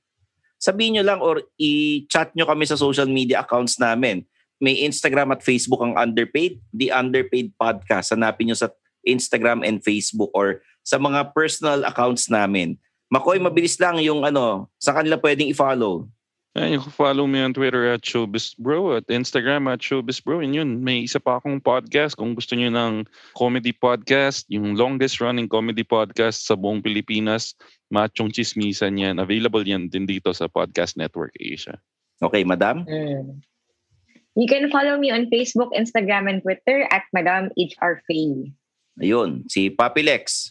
sabihin 0.60 1.00
nyo 1.00 1.04
lang 1.08 1.20
or 1.24 1.40
i-chat 1.56 2.36
nyo 2.36 2.44
kami 2.44 2.68
sa 2.68 2.76
social 2.76 3.08
media 3.08 3.40
accounts 3.40 3.80
namin. 3.80 4.22
May 4.60 4.84
Instagram 4.84 5.32
at 5.32 5.40
Facebook 5.40 5.80
ang 5.80 5.96
Underpaid, 5.96 6.60
The 6.76 6.92
Underpaid 6.92 7.56
Podcast. 7.56 8.12
Hanapin 8.12 8.52
nyo 8.52 8.56
sa 8.60 8.68
Instagram 9.08 9.64
and 9.64 9.80
Facebook 9.80 10.28
or 10.36 10.60
sa 10.84 11.00
mga 11.00 11.32
personal 11.32 11.88
accounts 11.88 12.28
namin. 12.28 12.76
Makoy, 13.08 13.40
mabilis 13.40 13.80
lang 13.80 13.98
yung 14.04 14.22
ano, 14.22 14.68
sa 14.76 14.92
kanila 14.92 15.16
pwedeng 15.18 15.48
i-follow. 15.48 16.06
Ay, 16.50 16.74
you 16.74 16.82
can 16.82 16.90
follow 16.90 17.30
me 17.30 17.38
on 17.38 17.54
Twitter 17.54 17.86
at 17.94 18.02
ShowbizBro 18.02 18.98
at 18.98 19.06
Instagram 19.06 19.70
at 19.70 19.78
ShowbizBro. 19.78 20.42
And 20.42 20.50
yun, 20.50 20.82
may 20.82 21.06
isa 21.06 21.22
pa 21.22 21.38
akong 21.38 21.62
podcast. 21.62 22.18
Kung 22.18 22.34
gusto 22.34 22.58
niyo 22.58 22.74
ng 22.74 23.06
comedy 23.38 23.70
podcast, 23.70 24.50
yung 24.50 24.74
longest 24.74 25.22
running 25.22 25.46
comedy 25.46 25.86
podcast 25.86 26.42
sa 26.42 26.58
buong 26.58 26.82
Pilipinas, 26.82 27.54
Machong 27.94 28.34
Chismisan 28.34 28.98
yan. 28.98 29.22
Available 29.22 29.62
yan 29.62 29.86
din 29.94 30.10
dito 30.10 30.34
sa 30.34 30.50
Podcast 30.50 30.98
Network 30.98 31.30
Asia. 31.38 31.78
Okay, 32.18 32.42
madam? 32.42 32.82
Mm. 32.82 33.46
You 34.34 34.50
can 34.50 34.70
follow 34.74 34.98
me 34.98 35.14
on 35.14 35.30
Facebook, 35.30 35.70
Instagram, 35.70 36.26
and 36.26 36.42
Twitter 36.42 36.86
at 36.90 37.06
Madam 37.14 37.54
HR 37.54 38.02
Faye. 38.10 38.50
Ayun, 38.98 39.46
si 39.46 39.70
Papi 39.70 40.02
Lex. 40.02 40.50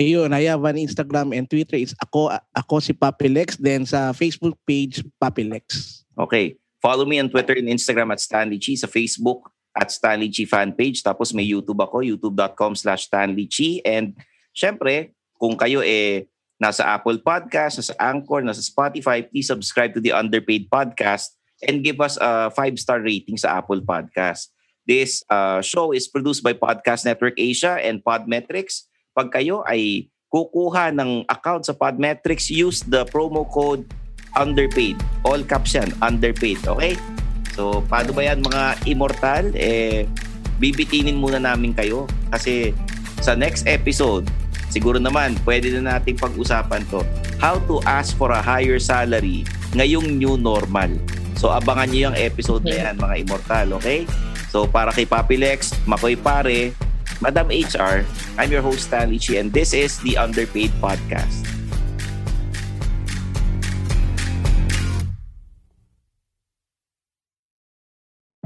Ayun, 0.00 0.32
I 0.32 0.48
have 0.48 0.64
an 0.64 0.80
Instagram 0.80 1.36
and 1.36 1.44
Twitter. 1.44 1.76
It's 1.76 1.92
ako, 2.00 2.32
ako 2.56 2.80
si 2.80 2.96
Papi 2.96 3.28
Lex. 3.28 3.60
Then 3.60 3.84
sa 3.84 4.16
Facebook 4.16 4.56
page, 4.64 5.04
Papi 5.20 5.44
Lex. 5.44 6.00
Okay. 6.16 6.56
Follow 6.80 7.04
me 7.04 7.20
on 7.20 7.28
Twitter 7.28 7.52
and 7.60 7.68
Instagram 7.68 8.08
at 8.08 8.24
Stanley 8.24 8.56
Chi. 8.56 8.72
Sa 8.80 8.88
Facebook 8.88 9.52
at 9.76 9.92
Stanley 9.92 10.32
Chi 10.32 10.48
fan 10.48 10.72
page. 10.72 11.04
Tapos 11.04 11.36
may 11.36 11.44
YouTube 11.44 11.76
ako, 11.84 12.00
youtube.com 12.00 12.72
slash 12.80 13.12
Stanley 13.12 13.44
Chi. 13.44 13.84
And 13.84 14.16
syempre, 14.56 15.12
kung 15.36 15.60
kayo 15.60 15.84
eh 15.84 16.32
nasa 16.56 16.88
Apple 16.88 17.20
Podcast, 17.20 17.84
nasa 17.84 17.92
Anchor, 18.00 18.40
nasa 18.40 18.64
Spotify, 18.64 19.20
please 19.20 19.52
subscribe 19.52 19.92
to 19.92 20.00
the 20.00 20.16
Underpaid 20.16 20.72
Podcast 20.72 21.36
and 21.68 21.84
give 21.84 22.00
us 22.00 22.16
a 22.20 22.48
five-star 22.48 23.04
rating 23.04 23.36
sa 23.36 23.60
Apple 23.60 23.84
Podcast. 23.84 24.48
This 24.88 25.20
uh, 25.28 25.60
show 25.60 25.92
is 25.92 26.08
produced 26.08 26.40
by 26.40 26.56
Podcast 26.56 27.04
Network 27.04 27.36
Asia 27.36 27.76
and 27.80 28.00
Podmetrics. 28.00 28.88
Pag 29.10 29.34
kayo 29.34 29.66
ay 29.66 30.06
kukuha 30.30 30.94
ng 30.94 31.26
account 31.26 31.66
sa 31.66 31.74
Podmetrics, 31.74 32.46
use 32.46 32.86
the 32.86 33.02
promo 33.10 33.42
code 33.42 33.82
underpaid. 34.38 34.94
All 35.26 35.42
caps 35.42 35.74
yan, 35.74 35.90
underpaid. 35.98 36.62
Okay? 36.62 36.94
So, 37.58 37.82
paano 37.90 38.14
ba 38.14 38.30
yan 38.30 38.46
mga 38.46 38.86
immortal? 38.86 39.50
Eh, 39.58 40.06
bibitinin 40.62 41.18
muna 41.18 41.42
namin 41.42 41.74
kayo 41.74 42.06
kasi 42.30 42.70
sa 43.18 43.34
next 43.34 43.66
episode, 43.66 44.30
siguro 44.70 45.02
naman, 45.02 45.34
pwede 45.42 45.74
na 45.74 45.98
nating 45.98 46.14
pag-usapan 46.14 46.86
to. 46.94 47.02
How 47.42 47.58
to 47.66 47.82
ask 47.90 48.14
for 48.14 48.30
a 48.30 48.38
higher 48.38 48.78
salary 48.78 49.42
ngayong 49.74 50.22
new 50.22 50.38
normal. 50.38 50.94
So, 51.34 51.50
abangan 51.50 51.90
nyo 51.90 52.14
yung 52.14 52.16
episode 52.16 52.62
na 52.62 52.78
yan, 52.78 52.94
mga 53.02 53.26
immortal. 53.26 53.82
Okay? 53.82 54.06
So, 54.54 54.70
para 54.70 54.94
kay 54.94 55.10
Papi 55.10 55.34
Lex, 55.34 55.74
Makoy 55.90 56.14
Pare, 56.14 56.70
Madam 57.20 57.48
HR, 57.48 58.08
I'm 58.40 58.50
your 58.50 58.62
host, 58.62 58.88
Stanley 58.88 59.18
Chi, 59.18 59.36
and 59.36 59.52
this 59.52 59.74
is 59.76 60.00
the 60.00 60.16
Underpaid 60.16 60.70
Podcast. 60.80 61.59